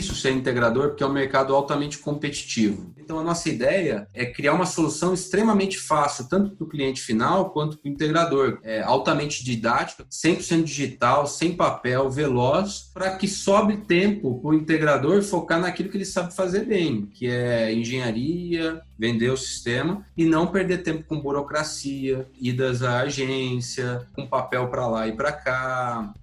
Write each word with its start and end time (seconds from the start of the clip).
difícil 0.00 0.14
ser 0.14 0.32
integrador 0.32 0.88
porque 0.88 1.02
é 1.02 1.06
um 1.06 1.12
mercado 1.12 1.54
altamente 1.54 1.98
competitivo. 1.98 2.92
Então, 2.96 3.18
a 3.18 3.24
nossa 3.24 3.48
ideia 3.48 4.06
é 4.14 4.24
criar 4.24 4.54
uma 4.54 4.66
solução 4.66 5.12
extremamente 5.12 5.78
fácil, 5.78 6.28
tanto 6.28 6.56
para 6.56 6.64
o 6.64 6.68
cliente 6.68 7.02
final 7.02 7.50
quanto 7.50 7.76
para 7.76 7.88
o 7.88 7.92
integrador. 7.92 8.58
É 8.62 8.82
altamente 8.82 9.44
didática, 9.44 10.04
100% 10.04 10.64
digital, 10.64 11.26
sem 11.26 11.54
papel, 11.54 12.08
veloz, 12.08 12.90
para 12.94 13.16
que 13.16 13.28
sobre 13.28 13.78
tempo 13.78 14.40
para 14.40 14.50
o 14.50 14.54
integrador 14.54 15.22
focar 15.22 15.60
naquilo 15.60 15.88
que 15.88 15.96
ele 15.96 16.04
sabe 16.04 16.34
fazer 16.34 16.64
bem, 16.64 17.06
que 17.06 17.26
é 17.26 17.72
engenharia, 17.74 18.80
vender 18.98 19.30
o 19.30 19.36
sistema 19.36 20.04
e 20.16 20.24
não 20.24 20.46
perder 20.46 20.78
tempo 20.78 21.04
com 21.04 21.20
burocracia, 21.20 22.26
idas 22.40 22.82
à 22.82 23.00
agência, 23.00 24.06
com 24.14 24.26
papel 24.26 24.68
para 24.68 24.86
lá 24.86 25.08
e 25.08 25.12
para 25.12 25.32
cá. 25.32 26.14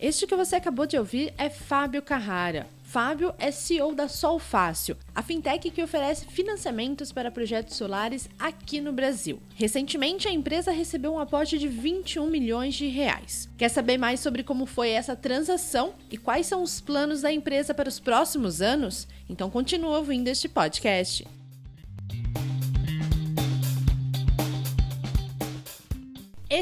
Este 0.00 0.26
que 0.26 0.34
você 0.34 0.56
acabou 0.56 0.84
de 0.84 0.98
ouvir 0.98 1.32
é 1.38 1.48
Fábio 1.48 2.02
Carrara. 2.02 2.66
Fábio 2.92 3.34
é 3.38 3.50
CEO 3.50 3.94
da 3.94 4.06
Sol 4.06 4.38
Fácil, 4.38 4.98
a 5.14 5.22
fintech 5.22 5.70
que 5.70 5.82
oferece 5.82 6.26
financiamentos 6.26 7.10
para 7.10 7.30
projetos 7.30 7.74
solares 7.74 8.28
aqui 8.38 8.82
no 8.82 8.92
Brasil. 8.92 9.40
Recentemente, 9.54 10.28
a 10.28 10.30
empresa 10.30 10.70
recebeu 10.70 11.14
um 11.14 11.18
aporte 11.18 11.58
de 11.58 11.68
21 11.68 12.26
milhões 12.26 12.74
de 12.74 12.88
reais. 12.88 13.48
Quer 13.56 13.70
saber 13.70 13.96
mais 13.96 14.20
sobre 14.20 14.42
como 14.42 14.66
foi 14.66 14.90
essa 14.90 15.16
transação 15.16 15.94
e 16.10 16.18
quais 16.18 16.44
são 16.44 16.62
os 16.62 16.82
planos 16.82 17.22
da 17.22 17.32
empresa 17.32 17.72
para 17.72 17.88
os 17.88 17.98
próximos 17.98 18.60
anos? 18.60 19.08
Então 19.26 19.48
continua 19.48 19.96
ouvindo 19.96 20.28
este 20.28 20.46
podcast. 20.46 21.26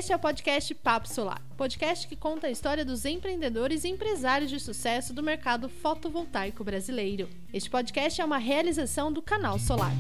Este 0.01 0.15
é 0.15 0.17
o 0.17 0.19
podcast 0.19 0.75
Papo 0.77 1.07
Solar, 1.07 1.43
podcast 1.59 2.09
que 2.09 2.17
conta 2.17 2.47
a 2.47 2.51
história 2.51 2.87
dos 2.87 3.05
empreendedores 3.05 3.85
e 3.85 3.89
empresários 3.91 4.51
de 4.51 4.59
sucesso 4.59 5.13
do 5.13 5.23
mercado 5.23 5.69
fotovoltaico 5.69 6.65
brasileiro. 6.65 7.29
Este 7.53 7.69
podcast 7.69 8.19
é 8.19 8.25
uma 8.25 8.39
realização 8.39 9.13
do 9.13 9.21
Canal 9.21 9.59
Solar. 9.59 9.93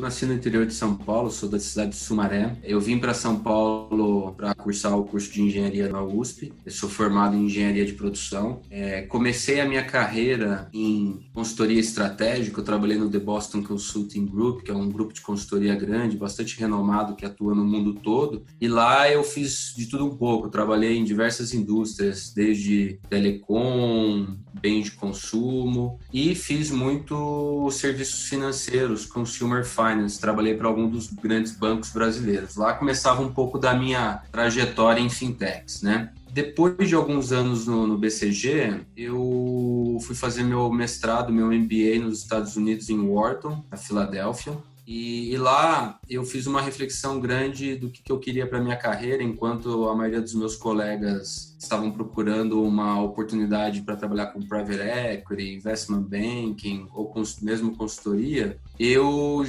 Nasci 0.00 0.26
no 0.26 0.32
interior 0.32 0.66
de 0.66 0.74
São 0.74 0.96
Paulo, 0.96 1.30
sou 1.30 1.48
da 1.48 1.58
cidade 1.58 1.90
de 1.90 1.96
Sumaré. 1.96 2.56
Eu 2.62 2.80
vim 2.80 2.98
para 2.98 3.14
São 3.14 3.38
Paulo 3.38 4.32
para 4.32 4.54
cursar 4.54 4.98
o 4.98 5.04
curso 5.04 5.30
de 5.32 5.42
engenharia 5.42 5.88
na 5.88 6.02
USP. 6.02 6.52
Eu 6.64 6.72
sou 6.72 6.88
formado 6.88 7.36
em 7.36 7.44
engenharia 7.44 7.84
de 7.84 7.92
produção. 7.92 8.62
É, 8.70 9.02
comecei 9.02 9.60
a 9.60 9.68
minha 9.68 9.84
carreira 9.84 10.68
em 10.72 11.28
consultoria 11.32 11.78
estratégica. 11.78 12.60
Eu 12.60 12.64
trabalhei 12.64 12.96
no 12.96 13.10
The 13.10 13.18
Boston 13.18 13.62
Consulting 13.62 14.26
Group, 14.26 14.62
que 14.62 14.70
é 14.70 14.74
um 14.74 14.88
grupo 14.88 15.12
de 15.12 15.20
consultoria 15.20 15.74
grande, 15.74 16.16
bastante 16.16 16.58
renomado, 16.58 17.14
que 17.14 17.24
atua 17.24 17.54
no 17.54 17.64
mundo 17.64 17.94
todo. 17.94 18.44
E 18.60 18.66
lá 18.66 19.10
eu 19.10 19.22
fiz 19.22 19.74
de 19.76 19.86
tudo 19.86 20.06
um 20.06 20.16
pouco. 20.16 20.46
Eu 20.46 20.50
trabalhei 20.50 20.96
em 20.96 21.04
diversas 21.04 21.52
indústrias, 21.52 22.32
desde 22.34 22.98
telecom, 23.08 24.36
de 24.82 24.92
consumo, 24.92 25.98
e 26.12 26.34
fiz 26.34 26.70
muito 26.70 27.70
serviços 27.70 28.28
financeiros, 28.28 29.06
consumer 29.06 29.64
finance 29.64 29.90
Finance, 29.90 30.20
trabalhei 30.20 30.54
para 30.54 30.68
algum 30.68 30.88
dos 30.88 31.08
grandes 31.12 31.52
bancos 31.52 31.90
brasileiros. 31.90 32.56
Lá 32.56 32.72
começava 32.74 33.22
um 33.22 33.32
pouco 33.32 33.58
da 33.58 33.74
minha 33.74 34.22
trajetória 34.30 35.00
em 35.00 35.10
fintechs, 35.10 35.82
né? 35.82 36.10
Depois 36.32 36.88
de 36.88 36.94
alguns 36.94 37.32
anos 37.32 37.66
no, 37.66 37.88
no, 37.88 37.98
BCG, 37.98 38.82
eu 38.96 39.98
fui 40.02 40.14
fazer 40.14 40.44
meu 40.44 40.70
mestrado, 40.70 41.32
meu 41.32 41.46
MBA 41.46 41.98
nos 42.00 42.18
Estados 42.18 42.56
Unidos, 42.56 42.88
em 42.88 43.00
Wharton, 43.00 43.64
na 43.68 43.76
Filadélfia. 43.76 44.56
E, 44.92 45.32
e, 45.32 45.36
lá 45.36 46.00
eu 46.10 46.24
fiz 46.24 46.48
uma 46.48 46.60
reflexão 46.60 47.20
grande 47.20 47.76
do 47.76 47.88
que, 47.88 48.02
que 48.02 48.10
eu 48.10 48.18
queria 48.18 48.44
para 48.44 48.60
minha 48.60 48.76
carreira, 48.76 49.22
enquanto 49.22 49.88
a 49.88 49.94
maioria 49.94 50.20
dos 50.20 50.34
meus 50.34 50.56
colegas 50.56 51.56
estavam 51.60 51.92
procurando 51.92 52.60
uma 52.60 53.00
oportunidade 53.00 53.82
para 53.82 53.94
trabalhar 53.94 54.32
com 54.32 54.42
private 54.42 54.80
equity, 54.80 55.54
investment 55.54 56.02
banking 56.02 56.88
ou 56.92 57.14
mesmo 57.40 57.76
consultoria. 57.76 58.58
Eu 58.80 59.46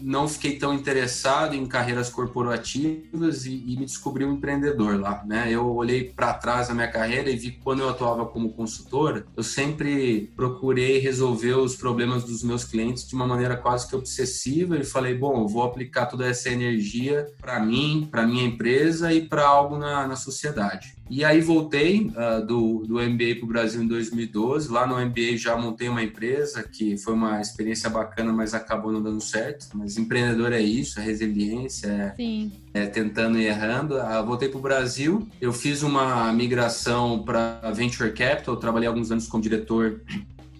não 0.00 0.28
fiquei 0.28 0.58
tão 0.58 0.74
interessado 0.74 1.54
em 1.54 1.66
carreiras 1.66 2.08
corporativas 2.08 3.46
e, 3.46 3.64
e 3.66 3.76
me 3.76 3.84
descobri 3.84 4.24
um 4.24 4.34
empreendedor 4.34 5.00
lá, 5.00 5.22
né? 5.26 5.46
Eu 5.50 5.66
olhei 5.74 6.04
para 6.04 6.34
trás 6.34 6.68
na 6.68 6.74
minha 6.74 6.90
carreira 6.90 7.30
e 7.30 7.36
vi 7.36 7.52
que 7.52 7.60
quando 7.60 7.80
eu 7.80 7.88
atuava 7.88 8.26
como 8.26 8.52
consultor, 8.52 9.26
eu 9.36 9.42
sempre 9.42 10.32
procurei 10.36 10.98
resolver 10.98 11.54
os 11.54 11.76
problemas 11.76 12.24
dos 12.24 12.42
meus 12.42 12.64
clientes 12.64 13.08
de 13.08 13.14
uma 13.14 13.26
maneira 13.26 13.56
quase 13.56 13.88
que 13.88 13.96
obsessiva 13.96 14.76
e 14.78 14.84
falei, 14.84 15.14
bom, 15.14 15.42
eu 15.42 15.48
vou 15.48 15.62
aplicar 15.62 16.06
toda 16.06 16.26
essa 16.26 16.48
energia 16.48 17.26
para 17.40 17.60
mim, 17.60 18.08
para 18.10 18.26
minha 18.26 18.44
empresa 18.44 19.12
e 19.12 19.26
para 19.26 19.46
algo 19.46 19.76
na, 19.76 20.06
na 20.06 20.16
sociedade. 20.16 20.94
E 21.10 21.22
aí 21.22 21.40
voltei 21.40 22.10
uh, 22.10 22.44
do, 22.44 22.84
do 22.86 22.94
MBA 22.94 23.36
para 23.36 23.44
o 23.44 23.48
Brasil 23.48 23.82
em 23.82 23.86
2012. 23.86 24.70
Lá 24.70 24.86
no 24.86 24.98
MBA 24.98 25.36
já 25.36 25.56
montei 25.56 25.88
uma 25.88 26.02
empresa 26.02 26.62
que 26.62 26.96
foi 26.96 27.12
uma 27.12 27.40
experiência 27.40 27.90
bacana, 27.90 28.32
mas 28.32 28.54
acabou 28.54 28.90
não 28.90 29.02
dando 29.02 29.20
certo. 29.20 29.73
Mas 29.74 29.98
empreendedor 29.98 30.52
é 30.52 30.60
isso, 30.60 31.00
é 31.00 31.02
resiliência, 31.02 32.14
é, 32.18 32.82
é 32.82 32.86
tentando 32.86 33.38
e 33.38 33.44
errando. 33.44 33.96
Uh, 33.96 34.24
voltei 34.24 34.48
para 34.48 34.58
o 34.58 34.62
Brasil. 34.62 35.26
Eu 35.40 35.52
fiz 35.52 35.82
uma 35.82 36.32
migração 36.32 37.22
para 37.24 37.60
Venture 37.72 38.12
Capital. 38.12 38.56
Trabalhei 38.56 38.88
alguns 38.88 39.10
anos 39.10 39.26
como 39.26 39.42
diretor 39.42 40.00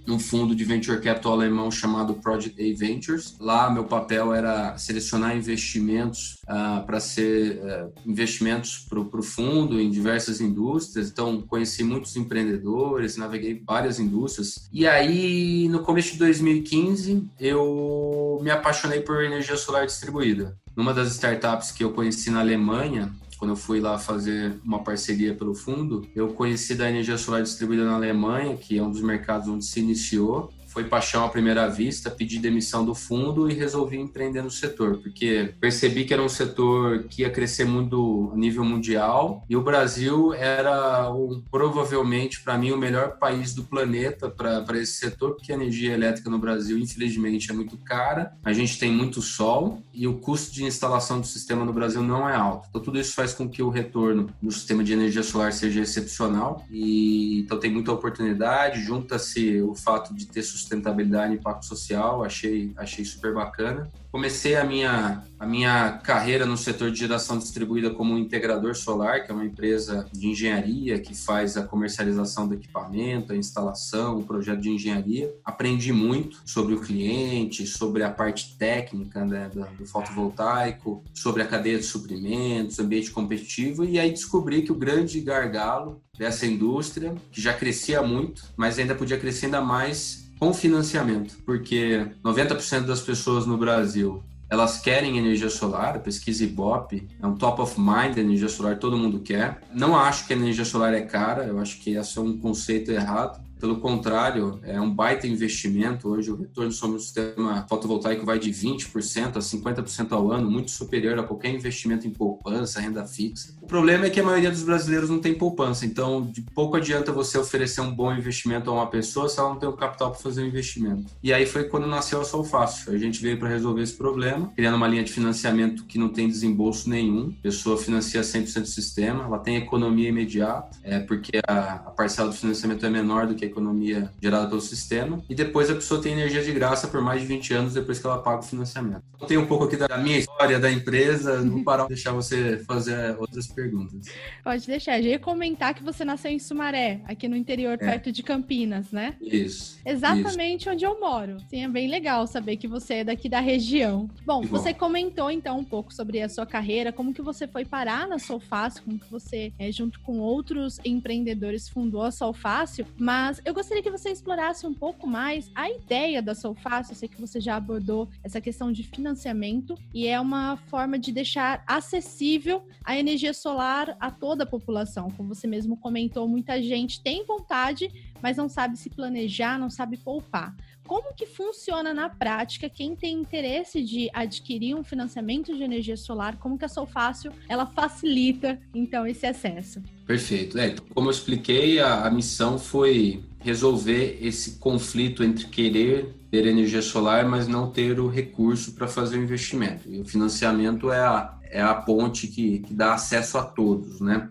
num 0.07 0.19
fundo 0.19 0.55
de 0.55 0.65
venture 0.65 1.01
capital 1.01 1.33
alemão 1.33 1.71
chamado 1.71 2.15
Project 2.15 2.61
A 2.61 2.79
Ventures. 2.79 3.37
Lá, 3.41 3.71
meu 3.71 3.85
papel 3.85 4.35
era 4.35 4.77
selecionar 4.77 5.37
investimentos 5.37 6.39
uh, 6.45 6.85
para 6.85 7.01
ser 7.01 7.59
uh, 7.59 7.93
investimentos 8.07 8.87
para 8.89 9.01
o 9.01 9.23
fundo 9.23 9.81
em 9.81 9.91
diversas 9.91 10.41
indústrias. 10.41 11.11
Então, 11.11 11.41
conheci 11.43 11.83
muitos 11.83 12.17
empreendedores, 12.17 13.17
naveguei 13.17 13.63
várias 13.67 13.99
indústrias. 13.99 14.69
E 14.73 14.87
aí, 14.87 15.69
no 15.69 15.81
começo 15.81 16.13
de 16.13 16.19
2015, 16.19 17.31
eu 17.41 18.41
me 18.43 18.51
apaixonei 18.51 19.01
por 19.01 19.23
energia 19.23 19.57
solar 19.57 19.87
distribuída. 19.87 20.57
Numa 20.77 20.93
das 20.93 21.13
startups 21.13 21.71
que 21.71 21.85
eu 21.85 21.93
conheci 21.93 22.31
na 22.31 22.41
Alemanha, 22.41 23.13
quando 23.45 23.51
eu 23.51 23.57
fui 23.57 23.79
lá 23.79 23.99
fazer 23.99 24.59
uma 24.65 24.83
parceria 24.83 25.35
pelo 25.35 25.55
fundo, 25.55 26.07
eu 26.17 26.29
conheci 26.29 26.75
da 26.75 26.89
energia 26.89 27.19
solar 27.19 27.43
distribuída 27.43 27.85
na 27.85 27.95
Alemanha, 27.95 28.57
que 28.57 28.79
é 28.79 28.83
um 28.83 28.91
dos 28.91 29.03
mercados 29.03 29.49
onde 29.49 29.67
se 29.67 29.81
iniciou, 29.81 30.51
foi 30.75 30.85
paixão 30.85 31.25
à 31.25 31.29
primeira 31.29 31.69
vista, 31.69 32.11
pedi 32.11 32.41
demissão 32.41 32.85
do 32.85 32.97
fundo 32.97 33.49
e 33.49 33.55
resolvi 33.55 33.97
empreender 33.97 34.43
no 34.43 34.51
setor, 34.51 34.99
porque 34.99 35.55
percebi 35.61 36.05
que 36.05 36.13
era 36.13 36.23
um 36.23 36.29
setor 36.29 37.05
que 37.05 37.23
ia 37.23 37.31
crescer 37.31 37.65
muito 37.65 38.33
a 38.35 38.37
nível 38.37 38.65
mundial 38.65 39.45
e 39.49 39.57
o 39.57 39.63
Brasil 39.63 40.35
era 40.35 41.09
um, 41.13 41.41
provavelmente 41.49 42.43
para 42.43 42.59
mim 42.59 42.73
o 42.73 42.77
melhor 42.77 43.19
país 43.19 43.55
do 43.55 43.63
planeta 43.63 44.29
para 44.29 44.77
esse 44.77 44.95
setor, 44.95 45.37
porque 45.37 45.53
a 45.53 45.55
energia 45.55 45.95
elétrica 45.95 46.29
no 46.29 46.41
Brasil, 46.41 46.77
infelizmente, 46.77 47.53
é 47.53 47.55
muito 47.55 47.77
cara, 47.77 48.33
a 48.43 48.53
gente 48.53 48.77
tem 48.77 48.91
muito 48.91 49.23
sol 49.23 49.81
e 49.93 50.09
o 50.09 50.15
custo 50.15 50.53
de 50.53 50.65
instalação 50.65 51.21
do 51.21 51.27
sistema 51.27 51.65
no 51.65 51.73
Brasil 51.73 52.03
não 52.03 52.29
é 52.29 52.35
alto. 52.35 52.67
Então 52.69 52.83
tudo 52.83 52.99
isso 52.99 53.15
faz 53.15 53.33
com 53.33 53.49
que 53.49 53.63
o 53.63 53.69
retorno 53.69 54.29
no 54.43 54.51
sistema 54.51 54.83
de 54.83 54.93
energia 54.93 55.23
solar 55.23 55.53
seja 55.53 55.81
excepcional 55.81 56.67
e 56.69 57.41
então 57.41 57.61
tem 57.61 57.71
muita 57.71 57.93
oportunidade, 57.93 58.83
junta-se 58.83 59.63
o 59.63 59.77
fato 59.77 60.13
de 60.13 60.27
ter 60.27 60.43
sustentabilidade 60.43 60.64
sustentabilidade 60.65 61.33
e 61.33 61.37
impacto 61.37 61.67
social, 61.67 62.25
achei, 62.25 62.73
achei 62.77 63.05
super 63.05 63.33
bacana. 63.35 63.89
Comecei 64.11 64.55
a 64.55 64.65
minha, 64.65 65.25
a 65.39 65.47
minha 65.47 65.99
carreira 66.05 66.47
no 66.47 66.57
setor 66.57 66.91
de 66.91 66.99
geração 66.99 67.37
distribuída 67.37 67.91
como 67.91 68.17
integrador 68.17 68.75
solar, 68.75 69.25
que 69.25 69.31
é 69.31 69.35
uma 69.35 69.45
empresa 69.45 70.09
de 70.13 70.29
engenharia 70.29 71.01
que 71.01 71.15
faz 71.15 71.57
a 71.57 71.65
comercialização 71.65 72.47
do 72.47 72.55
equipamento, 72.55 73.33
a 73.33 73.37
instalação, 73.37 74.19
o 74.19 74.25
projeto 74.25 74.61
de 74.61 74.71
engenharia. 74.71 75.35
Aprendi 75.45 75.93
muito 75.93 76.41
sobre 76.47 76.75
o 76.75 76.81
cliente, 76.81 77.67
sobre 77.67 78.05
a 78.05 78.11
parte 78.11 78.57
técnica 78.57 79.25
né, 79.25 79.51
do 79.53 79.85
fotovoltaico, 79.85 81.03
sobre 81.13 81.43
a 81.43 81.47
cadeia 81.47 81.79
de 81.79 81.85
suprimentos, 81.85 82.79
ambiente 82.79 83.11
competitivo, 83.11 83.85
e 83.85 83.99
aí 83.99 84.11
descobri 84.11 84.63
que 84.63 84.71
o 84.71 84.77
grande 84.77 85.21
gargalo 85.21 86.01
dessa 86.17 86.47
indústria, 86.47 87.15
que 87.33 87.41
já 87.41 87.53
crescia 87.53 88.01
muito, 88.01 88.45
mas 88.57 88.79
ainda 88.79 88.95
podia 88.95 89.19
crescer 89.19 89.47
ainda 89.47 89.61
mais 89.61 90.24
com 90.45 90.53
financiamento, 90.53 91.39
porque 91.47 92.07
90% 92.23 92.81
das 92.85 93.01
pessoas 93.01 93.47
no 93.47 93.57
Brasil 93.57 94.23
elas 94.51 94.79
querem 94.79 95.17
energia 95.17 95.49
solar, 95.49 96.01
pesquisa 96.01 96.45
Ibope, 96.45 97.09
é 97.21 97.27
um 97.27 97.35
top 97.35 97.63
of 97.63 97.81
mind 97.81 98.19
energia 98.19 98.51
solar, 98.51 98.79
todo 98.79 98.97
mundo 98.97 99.21
quer. 99.21 99.63
Não 99.73 99.97
acho 99.97 100.27
que 100.27 100.35
a 100.35 100.37
energia 100.37 100.67
solar 100.67 100.93
é 100.93 101.01
cara, 101.01 101.45
eu 101.45 101.59
acho 101.59 101.81
que 101.81 101.95
esse 101.97 102.19
é 102.19 102.21
um 102.21 102.37
conceito 102.37 102.93
errado. 102.93 103.43
Pelo 103.59 103.77
contrário, 103.77 104.61
é 104.63 104.81
um 104.81 104.91
baita 104.91 105.27
investimento. 105.27 106.09
Hoje 106.09 106.31
o 106.31 106.37
retorno 106.37 106.73
sobre 106.73 106.97
o 106.97 107.01
sistema 107.01 107.65
fotovoltaico 107.69 108.27
vai 108.27 108.39
de 108.39 108.51
20% 108.51 109.37
a 109.37 109.41
50% 109.41 110.13
ao 110.13 110.31
ano, 110.31 110.51
muito 110.51 110.71
superior 110.71 111.19
a 111.19 111.23
qualquer 111.23 111.55
investimento 111.55 112.07
em 112.07 112.11
poupança, 112.11 112.81
renda 112.81 113.05
fixa. 113.07 113.55
O 113.63 113.67
problema 113.67 114.07
é 114.07 114.11
que 114.11 114.21
a 114.21 114.25
maioria 114.25 114.51
dos 114.51 114.63
brasileiros 114.63 115.09
não 115.09 115.19
tem 115.19 115.35
poupança, 115.35 115.87
então 115.87 116.27
de 116.27 116.43
pouco 116.43 116.77
adianta 116.77 117.13
você 117.13 117.39
oferecer 117.39 117.81
um 117.81 117.95
bom 117.95 118.13
investimento 118.13 118.71
a 118.71 118.75
uma 118.75 118.87
pessoa 118.87 119.29
se 119.29 119.39
ela 119.39 119.51
não 119.51 119.57
tem 119.57 119.69
o 119.69 119.73
capital 119.73 120.11
para 120.11 120.21
fazer 120.21 120.43
o 120.43 120.47
investimento. 120.47 121.05
E 121.23 121.33
aí 121.33 121.47
foi 121.47 121.65
quando 121.65 121.87
nasceu 121.87 122.21
a 122.21 122.25
Solfácil. 122.25 122.93
A 122.93 122.99
gente 122.99 123.21
veio 123.21 123.39
para 123.39 123.49
resolver 123.49 123.83
esse 123.83 123.95
problema, 123.95 124.53
criando 124.55 124.77
uma 124.77 124.89
linha 124.89 125.05
de 125.05 125.13
financiamento 125.13 125.85
que 125.85 125.99
não 125.99 126.09
tem 126.09 126.29
desembolso 126.29 126.89
nenhum. 126.89 127.35
A 127.41 127.43
pessoa 127.43 127.79
financia 127.79 128.21
100% 128.21 128.61
do 128.61 128.67
sistema, 128.67 129.25
ela 129.25 129.39
tem 129.39 129.57
economia 129.57 130.09
imediata, 130.09 130.79
é 130.83 130.99
porque 130.99 131.41
a, 131.47 131.75
a 131.75 131.91
parcela 131.91 132.29
do 132.29 132.35
financiamento 132.35 132.85
é 132.85 132.91
menor 132.91 133.27
do 133.27 133.35
que 133.35 133.44
a 133.45 133.47
economia 133.47 134.11
gerada 134.21 134.49
pelo 134.49 134.61
sistema. 134.61 135.23
E 135.29 135.35
depois 135.35 135.71
a 135.71 135.75
pessoa 135.75 136.03
tem 136.03 136.13
energia 136.13 136.43
de 136.43 136.53
graça 136.53 136.89
por 136.89 137.01
mais 137.01 137.21
de 137.21 137.27
20 137.27 137.55
anos 137.55 137.75
depois 137.75 137.99
que 137.99 138.07
ela 138.07 138.19
paga 138.19 138.41
o 138.41 138.43
financiamento. 138.43 139.03
Eu 139.21 139.27
tenho 139.27 139.41
um 139.41 139.47
pouco 139.47 139.65
aqui 139.65 139.77
da 139.77 139.99
minha 139.99 140.19
história 140.19 140.59
da 140.59 140.71
empresa, 140.71 141.43
não 141.43 141.55
vou 141.57 141.65
parar 141.65 141.85
de 141.85 141.91
deixar 141.91 142.13
você 142.13 142.59
fazer 142.67 143.17
outras 143.19 143.47
perguntas. 143.47 144.07
Pode 144.43 144.67
deixar. 144.67 144.99
Eu 144.99 145.07
ia 145.07 145.19
comentar 145.19 145.75
que 145.75 145.83
você 145.83 146.05
nasceu 146.05 146.31
em 146.31 146.39
Sumaré, 146.39 147.01
aqui 147.07 147.29
no 147.29 147.37
interior, 147.37 147.75
é. 147.75 147.77
perto 147.77 148.13
de 148.13 148.23
Campinas, 148.23 148.91
né? 148.91 149.15
Isso. 149.21 149.79
Exatamente 149.85 150.63
isso. 150.63 150.71
onde 150.71 150.85
eu 150.85 151.01
moro. 151.01 151.39
Sim, 151.49 151.65
é 151.65 151.69
bem 151.69 151.89
legal 151.89 152.27
saber 152.27 152.57
que 152.57 152.69
você 152.69 152.95
é 152.95 153.05
daqui 153.05 153.29
da 153.29 153.41
região. 153.41 154.09
Bom, 154.25 154.43
bom, 154.43 154.47
você 154.47 154.75
comentou 154.75 155.31
então 155.31 155.59
um 155.59 155.65
pouco 155.65 155.93
sobre 155.93 156.21
a 156.21 156.29
sua 156.29 156.47
carreira, 156.47 156.93
como 156.93 157.15
que 157.15 157.23
você 157.23 157.47
foi 157.47 157.65
parar 157.65 158.07
na 158.07 158.19
Solfácil, 158.19 158.83
como 158.85 158.99
que 158.99 159.11
você, 159.11 159.53
é, 159.59 159.71
junto 159.71 160.01
com 160.01 160.19
outros 160.19 160.79
empreendedores, 160.85 161.69
fundou 161.69 162.03
a 162.03 162.11
Solfácil, 162.11 162.87
mas 162.97 163.34
eu 163.45 163.55
gostaria 163.55 163.83
que 163.83 163.91
você 163.91 164.11
explorasse 164.11 164.67
um 164.67 164.75
pouco 164.75 165.07
mais 165.07 165.51
a 165.55 165.71
ideia 165.71 166.21
da 166.21 166.35
Solfácil. 166.35 166.93
Eu 166.93 166.97
sei 166.97 167.09
que 167.09 167.21
você 167.21 167.41
já 167.41 167.57
abordou 167.57 168.09
essa 168.23 168.41
questão 168.41 168.73
de 168.73 168.83
financiamento 168.83 169.77
e 169.93 170.07
é 170.07 170.21
uma 170.21 170.57
forma 170.57 170.99
de 170.99 171.13
deixar 171.13 171.63
acessível 171.67 172.67
a 172.85 172.99
energia 172.99 173.33
solar 173.33 173.97
a 174.01 174.11
toda 174.11 174.45
a 174.45 174.47
população. 174.47 175.11
Como 175.11 175.35
você 175.35 175.47
mesmo 175.47 175.77
comentou, 175.77 176.29
muita 176.29 176.61
gente 176.63 177.03
tem 177.03 177.25
vontade, 177.25 177.91
mas 178.23 178.37
não 178.37 178.49
sabe 178.49 178.77
se 178.77 178.91
planejar, 178.91 179.59
não 179.59 179.71
sabe 179.71 179.97
poupar. 179.97 180.55
Como 180.87 181.15
que 181.15 181.25
funciona 181.25 181.95
na 181.95 182.11
prática 182.11 182.69
quem 182.69 182.95
tem 182.95 183.19
interesse 183.19 183.83
de 183.83 184.11
adquirir 184.13 184.75
um 184.75 184.85
financiamento 184.85 185.57
de 185.57 185.63
energia 185.63 185.97
solar? 185.97 186.37
Como 186.37 186.59
que 186.59 186.65
a 186.65 186.69
Solfácil 186.69 187.33
ela 187.49 187.65
facilita 187.65 188.61
então 188.75 189.07
esse 189.07 189.27
acesso? 189.27 189.83
Perfeito. 190.07 190.59
É, 190.59 190.69
então, 190.69 190.85
como 190.95 191.09
eu 191.09 191.11
expliquei, 191.11 191.81
a, 191.81 192.07
a 192.07 192.11
missão 192.11 192.59
foi 192.59 193.25
resolver 193.41 194.19
esse 194.21 194.53
conflito 194.53 195.23
entre 195.23 195.47
querer 195.47 196.15
ter 196.31 196.47
energia 196.47 196.83
solar, 196.83 197.27
mas 197.27 197.47
não 197.47 197.71
ter 197.71 198.01
o 198.01 198.09
recurso 198.09 198.73
para 198.73 198.89
fazer 198.89 199.19
o 199.19 199.23
investimento. 199.23 199.89
E 199.89 200.01
o 200.01 200.05
financiamento 200.05 200.91
é 200.91 201.01
a, 201.01 201.39
é 201.51 201.63
a 201.63 201.75
ponte 201.75 202.27
que, 202.27 202.61
que 202.61 202.75
dá 202.75 202.95
acesso 202.95 203.39
a 203.39 203.43
todos, 203.43 204.01
né? 204.01 204.29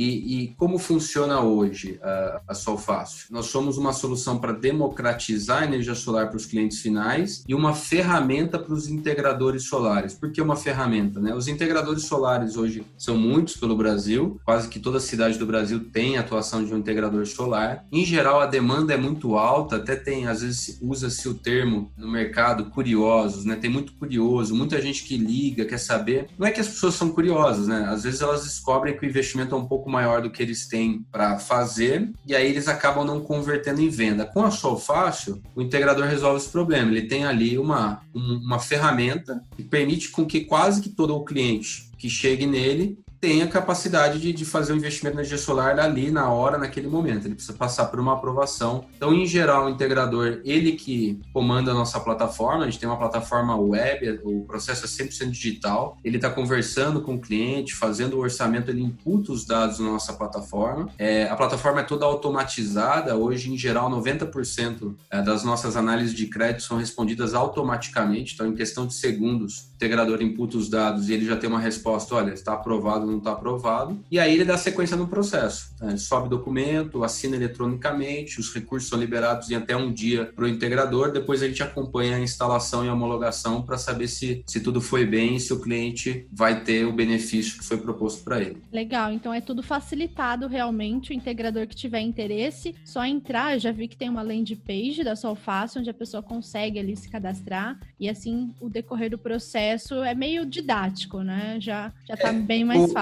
E, 0.00 0.44
e, 0.44 0.48
como 0.56 0.78
funciona 0.78 1.42
hoje 1.42 2.00
a, 2.02 2.40
a? 2.48 3.04
Nós 3.30 3.46
somos 3.46 3.76
uma 3.76 3.92
solução 3.92 4.38
para 4.38 4.52
democratizar 4.52 5.62
a 5.62 5.66
energia 5.66 5.94
solar 5.94 6.28
para 6.28 6.38
os 6.38 6.46
clientes 6.46 6.80
finais 6.80 7.44
e 7.46 7.54
uma 7.54 7.74
ferramenta 7.74 8.58
para 8.58 8.72
os 8.72 8.88
integradores 8.88 9.64
solares. 9.64 10.14
Por 10.14 10.32
que 10.32 10.40
uma 10.40 10.56
ferramenta? 10.56 11.20
Né? 11.20 11.34
Os 11.34 11.48
integradores 11.48 12.04
solares 12.04 12.56
hoje 12.56 12.82
são 12.96 13.18
muitos 13.18 13.58
pelo 13.58 13.76
Brasil, 13.76 14.40
quase 14.42 14.70
que 14.70 14.80
toda 14.80 14.98
cidade 14.98 15.38
do 15.38 15.44
Brasil 15.44 15.80
tem 15.92 16.16
atuação 16.16 16.64
de 16.64 16.72
um 16.72 16.78
integrador 16.78 17.26
solar. 17.26 17.84
Em 17.92 18.02
geral, 18.02 18.40
a 18.40 18.46
demanda 18.46 18.94
é 18.94 18.96
muito 18.96 19.36
alta, 19.36 19.76
até 19.76 19.96
tem, 19.96 20.26
às 20.26 20.40
vezes, 20.40 20.78
usa-se 20.80 21.28
o 21.28 21.34
termo 21.34 21.92
no 21.98 22.10
mercado 22.10 22.70
curiosos, 22.70 23.44
né? 23.44 23.54
Tem 23.54 23.68
muito 23.68 23.92
curioso, 23.92 24.54
muita 24.54 24.80
gente 24.80 25.04
que 25.04 25.18
liga, 25.18 25.66
quer 25.66 25.78
saber. 25.78 26.28
Não 26.38 26.46
é 26.46 26.50
que 26.50 26.60
as 26.60 26.68
pessoas 26.68 26.94
são 26.94 27.10
curiosas, 27.10 27.68
né? 27.68 27.86
Às 27.86 28.04
vezes 28.04 28.22
elas 28.22 28.44
descobrem 28.44 28.96
que 28.96 29.04
o 29.04 29.08
investimento 29.08 29.54
é 29.54 29.58
um 29.58 29.66
pouco 29.66 29.89
maior 29.90 30.22
do 30.22 30.30
que 30.30 30.42
eles 30.42 30.66
têm 30.66 31.04
para 31.10 31.38
fazer 31.38 32.10
e 32.26 32.34
aí 32.34 32.48
eles 32.48 32.68
acabam 32.68 33.04
não 33.04 33.20
convertendo 33.20 33.80
em 33.80 33.88
venda. 33.88 34.24
Com 34.24 34.42
a 34.42 34.50
Sol 34.50 34.78
Fácil, 34.78 35.42
o 35.54 35.62
integrador 35.62 36.06
resolve 36.06 36.38
esse 36.38 36.48
problema. 36.48 36.90
Ele 36.90 37.08
tem 37.08 37.24
ali 37.24 37.58
uma, 37.58 38.00
uma 38.14 38.58
ferramenta 38.58 39.42
que 39.56 39.62
permite 39.62 40.10
com 40.10 40.24
que 40.24 40.42
quase 40.42 40.80
que 40.80 40.88
todo 40.88 41.14
o 41.14 41.24
cliente 41.24 41.90
que 41.98 42.08
chegue 42.08 42.46
nele 42.46 42.98
tem 43.20 43.42
a 43.42 43.48
capacidade 43.48 44.18
de, 44.18 44.32
de 44.32 44.44
fazer 44.44 44.72
o 44.72 44.76
investimento 44.76 45.16
na 45.16 45.22
energia 45.22 45.36
solar 45.36 45.78
ali 45.78 46.10
na 46.10 46.30
hora, 46.30 46.56
naquele 46.56 46.88
momento. 46.88 47.26
Ele 47.26 47.34
precisa 47.34 47.56
passar 47.56 47.86
por 47.86 48.00
uma 48.00 48.14
aprovação. 48.14 48.86
Então, 48.96 49.12
em 49.12 49.26
geral, 49.26 49.66
o 49.66 49.68
integrador, 49.68 50.40
ele 50.44 50.72
que 50.72 51.20
comanda 51.32 51.70
a 51.70 51.74
nossa 51.74 52.00
plataforma, 52.00 52.64
a 52.64 52.70
gente 52.70 52.80
tem 52.80 52.88
uma 52.88 52.98
plataforma 52.98 53.54
web, 53.56 54.20
o 54.24 54.44
processo 54.46 54.86
é 54.86 54.88
100% 54.88 55.30
digital. 55.30 55.98
Ele 56.02 56.16
está 56.16 56.30
conversando 56.30 57.02
com 57.02 57.16
o 57.16 57.20
cliente, 57.20 57.74
fazendo 57.74 58.16
o 58.16 58.20
orçamento, 58.20 58.70
ele 58.70 58.82
imputa 58.82 59.32
os 59.32 59.44
dados 59.44 59.78
na 59.78 59.90
nossa 59.90 60.14
plataforma. 60.14 60.88
É, 60.96 61.28
a 61.28 61.36
plataforma 61.36 61.80
é 61.80 61.84
toda 61.84 62.06
automatizada. 62.06 63.16
Hoje, 63.16 63.52
em 63.52 63.58
geral, 63.58 63.90
90% 63.90 64.94
é, 65.10 65.20
das 65.20 65.44
nossas 65.44 65.76
análises 65.76 66.14
de 66.14 66.26
crédito 66.26 66.62
são 66.62 66.78
respondidas 66.78 67.34
automaticamente. 67.34 68.34
Então, 68.34 68.46
em 68.46 68.54
questão 68.54 68.86
de 68.86 68.94
segundos, 68.94 69.70
o 69.72 69.74
integrador 69.74 70.22
imputa 70.22 70.56
os 70.56 70.70
dados 70.70 71.08
e 71.08 71.12
ele 71.12 71.26
já 71.26 71.36
tem 71.36 71.50
uma 71.50 71.60
resposta: 71.60 72.14
olha, 72.14 72.32
está 72.32 72.54
aprovado 72.54 73.09
não 73.10 73.18
está 73.18 73.32
aprovado, 73.32 73.98
e 74.10 74.18
aí 74.18 74.34
ele 74.34 74.44
dá 74.44 74.56
sequência 74.56 74.96
no 74.96 75.08
processo. 75.08 75.74
Né? 75.80 75.90
Ele 75.90 75.98
sobe 75.98 76.28
documento, 76.28 77.04
assina 77.04 77.36
eletronicamente, 77.36 78.40
os 78.40 78.52
recursos 78.52 78.88
são 78.88 78.98
liberados 78.98 79.50
em 79.50 79.54
até 79.54 79.76
um 79.76 79.92
dia 79.92 80.26
para 80.34 80.44
o 80.44 80.48
integrador, 80.48 81.12
depois 81.12 81.42
a 81.42 81.48
gente 81.48 81.62
acompanha 81.62 82.16
a 82.16 82.20
instalação 82.20 82.84
e 82.84 82.88
a 82.88 82.92
homologação 82.92 83.62
para 83.62 83.78
saber 83.78 84.08
se, 84.08 84.42
se 84.46 84.60
tudo 84.60 84.80
foi 84.80 85.04
bem 85.04 85.36
e 85.36 85.40
se 85.40 85.52
o 85.52 85.60
cliente 85.60 86.26
vai 86.32 86.62
ter 86.62 86.84
o 86.86 86.92
benefício 86.92 87.58
que 87.58 87.64
foi 87.64 87.78
proposto 87.78 88.22
para 88.24 88.40
ele. 88.40 88.62
Legal, 88.72 89.12
então 89.12 89.32
é 89.32 89.40
tudo 89.40 89.62
facilitado 89.62 90.46
realmente, 90.46 91.10
o 91.10 91.14
integrador 91.14 91.66
que 91.66 91.74
tiver 91.74 92.00
interesse, 92.00 92.74
só 92.84 93.04
entrar, 93.04 93.54
eu 93.54 93.60
já 93.60 93.72
vi 93.72 93.88
que 93.88 93.96
tem 93.96 94.08
uma 94.08 94.22
landing 94.22 94.56
page 94.56 95.04
da 95.04 95.16
Solfácil, 95.16 95.80
onde 95.80 95.90
a 95.90 95.94
pessoa 95.94 96.22
consegue 96.22 96.78
ali 96.78 96.96
se 96.96 97.08
cadastrar, 97.08 97.78
e 97.98 98.08
assim 98.08 98.54
o 98.60 98.68
decorrer 98.68 99.10
do 99.10 99.18
processo 99.18 100.02
é 100.02 100.14
meio 100.14 100.46
didático, 100.46 101.22
né? 101.22 101.58
Já, 101.60 101.92
já 102.06 102.16
tá 102.16 102.28
é, 102.28 102.32
bem 102.32 102.64
mais 102.64 102.82
o, 102.82 102.88
fácil. 102.88 102.99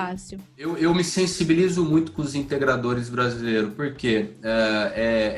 Eu, 0.57 0.77
eu 0.77 0.95
me 0.95 1.05
sensibilizo 1.05 1.85
muito 1.85 2.13
com 2.13 2.23
os 2.23 2.35
integradores 2.35 3.09
brasileiros, 3.09 3.73
porque 3.75 4.31
é, 4.43 4.93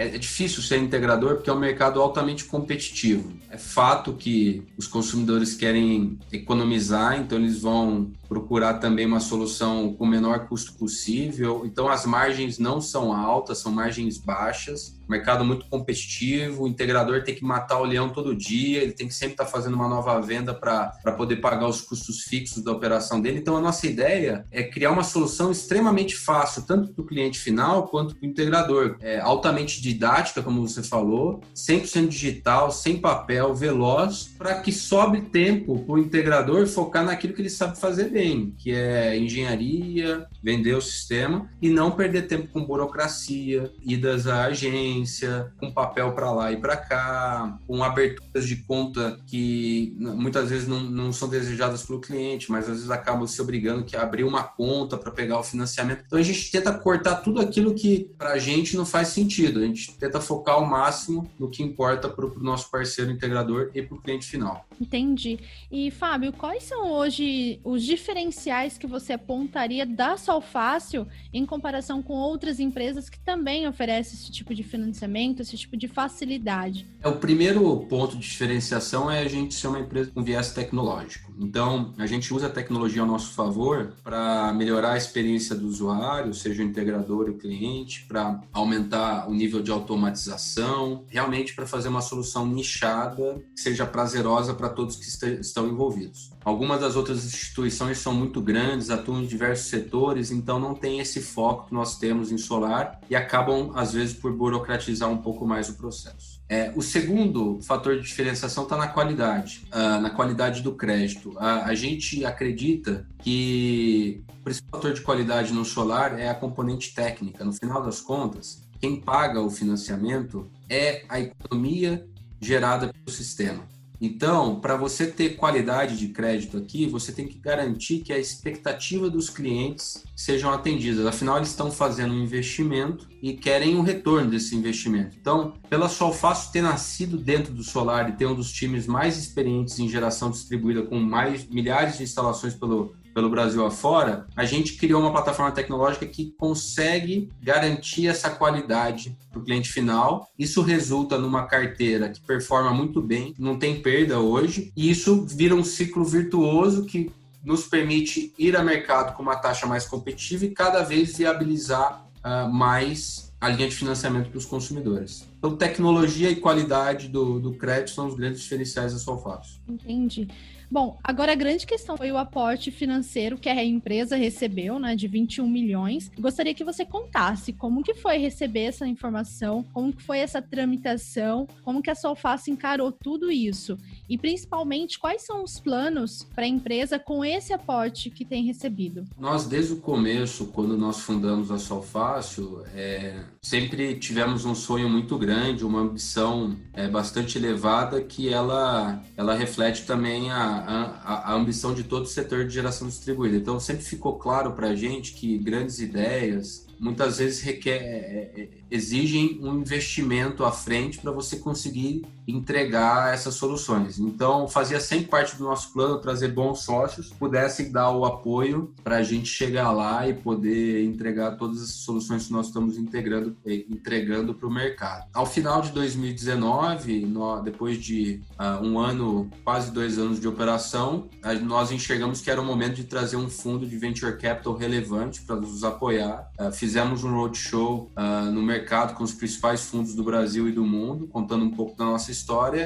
é, 0.09 0.15
é 0.15 0.19
difícil 0.19 0.63
ser 0.63 0.79
integrador 0.79 1.37
porque 1.37 1.51
é 1.51 1.53
um 1.53 1.59
mercado 1.59 2.01
altamente 2.01 2.45
competitivo. 2.45 3.33
É 3.51 3.57
fato 3.59 4.13
que 4.13 4.63
os 4.77 4.87
consumidores 4.87 5.55
querem 5.55 6.19
economizar, 6.33 7.19
então 7.19 7.39
eles 7.39 7.61
vão 7.61 8.11
procurar 8.31 8.75
também 8.75 9.05
uma 9.07 9.19
solução 9.19 9.93
com 9.93 10.05
o 10.05 10.07
menor 10.07 10.47
custo 10.47 10.75
possível. 10.75 11.63
Então 11.67 11.89
as 11.89 12.07
margens 12.07 12.61
não 12.61 12.81
são 12.81 13.13
altas, 13.13 13.59
são 13.59 13.73
margens 13.73 14.19
baixas 14.19 15.01
mercado 15.11 15.45
muito 15.45 15.67
competitivo, 15.67 16.63
o 16.63 16.69
integrador 16.69 17.25
tem 17.25 17.35
que 17.35 17.45
matar 17.45 17.81
o 17.81 17.85
leão 17.85 18.09
todo 18.09 18.35
dia, 18.35 18.81
ele 18.81 18.93
tem 18.93 19.09
que 19.09 19.15
sempre 19.15 19.33
estar 19.33 19.45
tá 19.45 19.51
fazendo 19.51 19.75
uma 19.75 19.89
nova 19.89 20.19
venda 20.21 20.55
para 20.55 21.13
poder 21.17 21.37
pagar 21.37 21.67
os 21.67 21.81
custos 21.81 22.23
fixos 22.23 22.63
da 22.63 22.71
operação 22.71 23.21
dele. 23.21 23.39
Então, 23.39 23.57
a 23.57 23.61
nossa 23.61 23.87
ideia 23.87 24.47
é 24.53 24.63
criar 24.63 24.93
uma 24.93 25.03
solução 25.03 25.51
extremamente 25.51 26.17
fácil, 26.17 26.63
tanto 26.63 26.95
para 26.95 27.03
o 27.03 27.07
cliente 27.07 27.41
final 27.41 27.89
quanto 27.89 28.15
para 28.15 28.25
o 28.25 28.31
integrador. 28.31 28.97
É, 29.01 29.19
altamente 29.19 29.83
didática, 29.83 30.43
como 30.43 30.67
você 30.67 30.83
falou, 30.83 31.43
100% 31.57 32.07
digital, 32.07 32.71
sem 32.71 32.99
papel, 32.99 33.53
veloz, 33.53 34.31
para 34.39 34.61
que 34.61 34.71
sobre 34.71 35.23
tempo 35.23 35.81
para 35.81 35.95
o 35.95 35.99
integrador 35.99 36.67
focar 36.69 37.05
naquilo 37.05 37.35
que 37.35 37.43
ele 37.43 37.51
sabe 37.51 37.81
fazer 37.81 38.11
bem, 38.11 38.20
que 38.59 38.73
é 38.73 39.17
engenharia, 39.17 40.27
vender 40.43 40.75
o 40.75 40.81
sistema 40.81 41.51
e 41.61 41.69
não 41.69 41.91
perder 41.91 42.27
tempo 42.27 42.49
com 42.49 42.65
burocracia, 42.65 43.71
idas 43.85 44.27
à 44.27 44.45
agência 44.45 45.53
com 45.59 45.73
papel 45.73 46.13
para 46.13 46.31
lá 46.31 46.53
e 46.53 46.57
para 46.57 46.77
cá, 46.77 47.59
com 47.67 47.83
aberturas 47.83 48.47
de 48.47 48.57
conta 48.57 49.21
que 49.27 49.95
muitas 49.99 50.51
vezes 50.51 50.69
não, 50.69 50.81
não 50.81 51.13
são 51.13 51.29
desejadas 51.29 51.83
pelo 51.83 52.01
cliente, 52.01 52.51
mas 52.51 52.69
às 52.69 52.77
vezes 52.77 52.91
acabam 52.91 53.27
se 53.27 53.41
obrigando 53.41 53.85
que 53.85 53.97
abrir 53.97 54.25
uma 54.25 54.43
conta 54.43 54.97
para 54.97 55.11
pegar 55.11 55.39
o 55.39 55.43
financiamento. 55.43 56.05
Então 56.07 56.19
a 56.19 56.23
gente 56.23 56.51
tenta 56.51 56.73
cortar 56.73 57.17
tudo 57.17 57.41
aquilo 57.41 57.75
que 57.75 58.11
para 58.17 58.33
a 58.33 58.39
gente 58.39 58.77
não 58.77 58.87
faz 58.87 59.09
sentido. 59.09 59.61
A 59.61 59.65
gente 59.65 59.97
tenta 59.99 60.21
focar 60.21 60.57
ao 60.57 60.67
máximo 60.67 61.31
no 61.39 61.49
que 61.49 61.63
importa 61.63 62.09
para 62.09 62.27
o 62.27 62.41
nosso 62.41 62.71
parceiro 62.71 63.11
integrador 63.11 63.71
e 63.75 63.83
para 63.83 63.97
o 63.97 64.01
cliente 64.01 64.27
final. 64.27 64.67
Entendi. 64.81 65.39
E 65.71 65.91
Fábio, 65.91 66.33
quais 66.33 66.65
são 66.65 66.91
hoje 66.91 67.61
os 67.65 67.83
diferenciais 67.83 68.10
diferenciais 68.11 68.77
que 68.77 68.89
você 68.89 69.13
apontaria 69.13 69.87
da 69.87 70.17
Solfácil 70.17 71.07
em 71.33 71.47
comparação 71.47 72.03
com 72.03 72.15
outras 72.15 72.59
empresas 72.59 73.09
que 73.09 73.19
também 73.21 73.69
oferecem 73.69 74.15
esse 74.15 74.33
tipo 74.33 74.53
de 74.53 74.65
financiamento, 74.65 75.41
esse 75.41 75.57
tipo 75.57 75.77
de 75.77 75.87
facilidade? 75.87 76.89
É, 77.01 77.09
o 77.09 77.17
primeiro 77.17 77.87
ponto 77.89 78.17
de 78.17 78.23
diferenciação 78.23 79.09
é 79.09 79.21
a 79.21 79.29
gente 79.29 79.55
ser 79.55 79.69
uma 79.69 79.79
empresa 79.79 80.11
com 80.11 80.25
viés 80.25 80.53
tecnológico. 80.53 81.33
Então, 81.39 81.95
a 81.99 82.07
gente 82.07 82.35
usa 82.35 82.49
a 82.49 82.51
tecnologia 82.51 83.01
ao 83.01 83.07
nosso 83.07 83.33
favor 83.33 83.95
para 84.03 84.53
melhorar 84.55 84.93
a 84.93 84.97
experiência 84.97 85.55
do 85.55 85.69
usuário, 85.69 86.35
seja 86.35 86.63
o 86.63 86.67
integrador 86.67 87.29
e 87.29 87.31
o 87.31 87.39
cliente, 87.39 88.05
para 88.07 88.41
aumentar 88.53 89.29
o 89.29 89.33
nível 89.33 89.63
de 89.63 89.71
automatização, 89.71 91.05
realmente 91.09 91.55
para 91.55 91.67
fazer 91.67 91.89
uma 91.89 92.03
solução 92.03 92.45
nichada 92.45 93.41
que 93.55 93.61
seja 93.61 93.87
prazerosa 93.87 94.53
para 94.53 94.69
todos 94.69 94.97
que 94.97 95.27
estão 95.41 95.69
envolvidos. 95.69 96.31
Algumas 96.45 96.81
das 96.81 96.97
outras 96.97 97.25
instituições 97.25 98.00
são 98.01 98.15
muito 98.15 98.41
grandes, 98.41 98.91
atuam 98.91 99.23
em 99.23 99.27
diversos 99.27 99.69
setores, 99.69 100.31
então 100.31 100.59
não 100.59 100.75
tem 100.75 101.01
esse 101.01 101.21
foco 101.21 101.69
que 101.69 101.75
nós 101.75 101.99
temos 101.99 102.33
em 102.33 102.39
solar 102.39 103.01
e 103.09 103.15
acabam, 103.15 103.73
às 103.75 103.93
vezes, 103.93 104.15
por 104.15 104.33
burocratizar 104.33 105.09
um 105.11 105.19
pouco 105.19 105.47
mais 105.47 105.69
o 105.69 105.75
processo. 105.75 106.41
É, 106.49 106.73
o 106.75 106.83
segundo 106.83 107.61
fator 107.63 107.97
de 107.97 108.03
diferenciação 108.03 108.65
está 108.65 108.77
na 108.77 108.89
qualidade, 108.89 109.65
uh, 109.73 110.01
na 110.01 110.11
qualidade 110.11 110.63
do 110.63 110.75
crédito. 110.75 111.33
A 111.39 111.73
gente 111.75 112.25
acredita 112.25 113.07
que 113.23 114.25
o 114.41 114.43
principal 114.43 114.81
fator 114.81 114.93
de 114.93 115.01
qualidade 115.01 115.53
no 115.53 115.65
solar 115.65 116.19
é 116.19 116.29
a 116.29 116.35
componente 116.35 116.93
técnica. 116.93 117.45
No 117.45 117.53
final 117.53 117.81
das 117.81 118.01
contas, 118.01 118.63
quem 118.81 118.97
paga 118.97 119.41
o 119.41 119.49
financiamento 119.49 120.51
é 120.69 121.05
a 121.09 121.21
economia 121.21 122.05
gerada 122.41 122.93
pelo 122.93 123.17
sistema. 123.17 123.70
Então, 124.01 124.59
para 124.59 124.77
você 124.77 125.07
ter 125.07 125.37
qualidade 125.37 125.99
de 125.99 126.09
crédito 126.09 126.57
aqui, 126.57 126.87
você 126.87 127.13
tem 127.13 127.29
que 127.29 127.39
garantir 127.39 127.99
que 127.99 128.13
a 128.13 128.19
expectativa 128.19 129.11
dos 129.11 129.29
clientes 129.29 130.05
sejam 130.17 130.51
atendidas. 130.51 131.05
Afinal, 131.05 131.37
eles 131.37 131.51
estão 131.51 131.71
fazendo 131.71 132.15
um 132.15 132.23
investimento 132.23 133.07
e 133.23 133.35
querem 133.35 133.77
um 133.77 133.83
retorno 133.83 134.31
desse 134.31 134.57
investimento. 134.57 135.17
Então, 135.21 135.53
pela 135.69 135.89
Solfácil 135.89 136.51
ter 136.51 136.63
nascido 136.63 137.19
dentro 137.19 137.53
do 137.53 137.63
solar 137.63 138.09
e 138.09 138.13
ter 138.13 138.25
um 138.25 138.35
dos 138.35 138.51
times 138.51 138.87
mais 138.87 139.19
experientes 139.19 139.79
em 139.79 139.89
geração 139.89 140.31
distribuída, 140.31 140.83
com 140.83 140.99
mais 140.99 141.47
milhares 141.47 141.99
de 141.99 142.05
instalações 142.05 142.55
pelo, 142.55 142.95
pelo 143.15 143.31
Brasil 143.31 143.65
afora, 143.65 144.27
a 144.37 144.45
gente 144.45 144.75
criou 144.75 145.01
uma 145.01 145.13
plataforma 145.13 145.53
tecnológica 145.53 146.07
que 146.07 146.35
consegue 146.39 147.31
garantir 147.43 148.07
essa 148.07 148.31
qualidade 148.31 149.17
para 149.31 149.41
o 149.41 149.45
cliente 149.45 149.71
final. 149.71 150.29
Isso 150.39 150.63
resulta 150.63 151.19
numa 151.19 151.47
carteira 151.47 152.09
que 152.09 152.21
performa 152.21 152.73
muito 152.73 153.01
bem, 153.01 153.35
não 153.39 153.59
tem 153.59 153.81
perda 153.81 154.21
hoje, 154.21 154.73
e 154.77 154.91
isso 154.91 155.27
vira 155.27 155.55
um 155.55 155.65
ciclo 155.65 156.05
virtuoso 156.05 156.85
que 156.85 157.11
nos 157.45 157.65
permite 157.65 158.33
ir 158.39 158.57
a 158.57 158.63
mercado 158.63 159.15
com 159.17 159.23
uma 159.23 159.37
taxa 159.37 159.67
mais 159.67 159.87
competitiva 159.87 160.45
e 160.45 160.51
cada 160.51 160.83
vez 160.83 161.17
viabilizar 161.17 162.07
uh, 162.19 162.53
mais 162.53 163.31
a 163.41 163.49
linha 163.49 163.69
de 163.69 163.75
financiamento 163.75 164.29
para 164.29 164.37
os 164.37 164.45
consumidores. 164.45 165.27
Então, 165.39 165.57
tecnologia 165.57 166.31
e 166.31 166.37
qualidade 166.37 167.09
do, 167.09 167.41
do 167.41 167.55
crédito 167.55 167.93
são 167.93 168.07
os 168.07 168.15
grandes 168.15 168.43
diferenciais 168.43 168.93
da 168.93 168.99
Solfácil. 168.99 169.59
Entendi. 169.67 170.29
Bom, 170.71 171.01
agora 171.03 171.33
a 171.33 171.35
grande 171.35 171.67
questão 171.67 171.97
foi 171.97 172.13
o 172.13 172.17
aporte 172.17 172.71
financeiro 172.71 173.37
que 173.37 173.49
a 173.49 173.65
empresa 173.65 174.15
recebeu, 174.15 174.79
né, 174.79 174.95
de 174.95 175.09
21 175.09 175.49
milhões. 175.49 176.13
Gostaria 176.17 176.55
que 176.55 176.63
você 176.63 176.85
contasse 176.85 177.53
como 177.53 177.83
que 177.83 177.93
foi 177.93 178.19
receber 178.19 178.67
essa 178.67 178.87
informação, 178.87 179.65
como 179.73 179.93
que 179.93 180.01
foi 180.01 180.19
essa 180.19 180.41
tramitação, 180.41 181.49
como 181.65 181.83
que 181.83 181.91
a 181.91 181.95
Solface 181.97 182.53
encarou 182.53 182.93
tudo 182.93 183.33
isso 183.33 183.77
e 184.09 184.17
principalmente 184.17 184.97
quais 184.97 185.23
são 185.23 185.43
os 185.43 185.59
planos 185.59 186.23
para 186.35 186.45
a 186.45 186.49
empresa 186.49 187.01
com 187.01 187.25
esse 187.25 187.53
aporte 187.53 188.09
que 188.09 188.25
tem 188.25 188.45
recebido. 188.45 189.05
Nós 189.19 189.47
desde 189.47 189.73
o 189.73 189.79
começo, 189.79 190.47
quando 190.47 190.77
nós 190.77 191.01
fundamos 191.01 191.51
a 191.51 191.59
Solfácil, 191.59 192.65
é, 192.77 193.25
sempre 193.43 193.97
tivemos 193.97 194.45
um 194.45 194.55
sonho 194.55 194.89
muito 194.89 195.19
grande, 195.19 195.65
uma 195.65 195.81
ambição 195.81 196.57
é, 196.73 196.87
bastante 196.87 197.39
elevada 197.39 198.01
que 198.01 198.33
ela 198.33 199.03
ela 199.17 199.35
reflete 199.35 199.85
também 199.85 200.31
a 200.31 200.60
a, 200.61 201.33
a, 201.33 201.35
ambição 201.35 201.75
de 201.75 201.85
todo 201.85 202.05
o 202.05 202.09
setor 202.09 202.47
de 202.47 202.55
geração 202.55 202.89
distribuída. 202.89 203.37
Então, 203.37 203.59
sempre 203.61 203.85
ficou 203.85 204.19
claro 204.19 204.53
para 204.53 204.69
a 204.69 204.77
gente 204.77 205.13
que 205.15 205.39
grandes 205.39 205.81
ideias 205.81 206.67
muitas 206.81 207.19
vezes 207.19 207.43
requer, 207.43 207.77
é, 207.77 208.41
é, 208.43 208.49
exigem 208.71 209.39
um 209.43 209.61
investimento 209.61 210.45
à 210.45 210.51
frente 210.51 210.99
para 210.99 211.13
você 211.13 211.37
conseguir 211.37 212.07
entregar 212.31 213.13
essas 213.13 213.35
soluções. 213.35 213.99
Então, 213.99 214.49
fazia 214.49 214.81
sempre 214.81 215.07
parte 215.07 215.37
do 215.37 215.45
nosso 215.45 215.73
plano 215.73 215.99
trazer 215.99 216.29
bons 216.29 216.63
sócios, 216.63 217.11
pudessem 217.11 217.71
dar 217.71 217.91
o 217.91 218.05
apoio 218.05 218.73
para 218.83 218.97
a 218.97 219.03
gente 219.03 219.29
chegar 219.29 219.71
lá 219.71 220.09
e 220.09 220.15
poder 220.15 220.85
entregar 220.85 221.33
todas 221.33 221.63
as 221.63 221.71
soluções 221.71 222.27
que 222.27 222.33
nós 222.33 222.47
estamos 222.47 222.77
integrando, 222.77 223.37
eh, 223.45 223.65
entregando 223.69 224.35
para 224.35 224.47
o 224.47 224.51
mercado. 224.51 225.07
Ao 225.13 225.27
final 225.27 225.61
de 225.63 225.71
2019, 225.73 227.07
nós, 227.07 227.43
depois 227.43 227.79
de 227.79 228.21
uh, 228.39 228.65
um 228.65 228.79
ano, 228.79 229.31
quase 229.45 229.71
dois 229.71 229.99
anos 229.99 230.21
de 230.21 230.29
operação, 230.29 231.09
nós 231.43 231.71
enxergamos 231.71 232.21
que 232.21 232.31
era 232.31 232.41
o 232.41 232.45
momento 232.45 232.77
de 232.77 232.85
trazer 232.85 233.17
um 233.17 233.29
fundo 233.29 233.67
de 233.67 233.77
venture 233.77 234.17
capital 234.17 234.57
relevante 234.57 235.23
para 235.23 235.37
nos 235.37 235.65
apoiar. 235.65 236.31
Uh, 236.39 236.53
fizemos 236.53 237.05
um 237.05 237.15
roadshow 237.15 237.91
uh, 237.97 238.31
no 238.31 238.43
mercado 238.43 238.95
com 238.95 239.05
os 239.05 239.13
principais 239.13 239.63
fundos 239.63 239.95
do 239.95 240.03
Brasil 240.03 240.49
e 240.49 240.53
do 240.53 240.65
mundo, 240.65 241.07
contando 241.07 241.45
um 241.45 241.51
pouco 241.51 241.77
da 241.77 241.85
nossa 241.85 242.11
história 242.11 242.20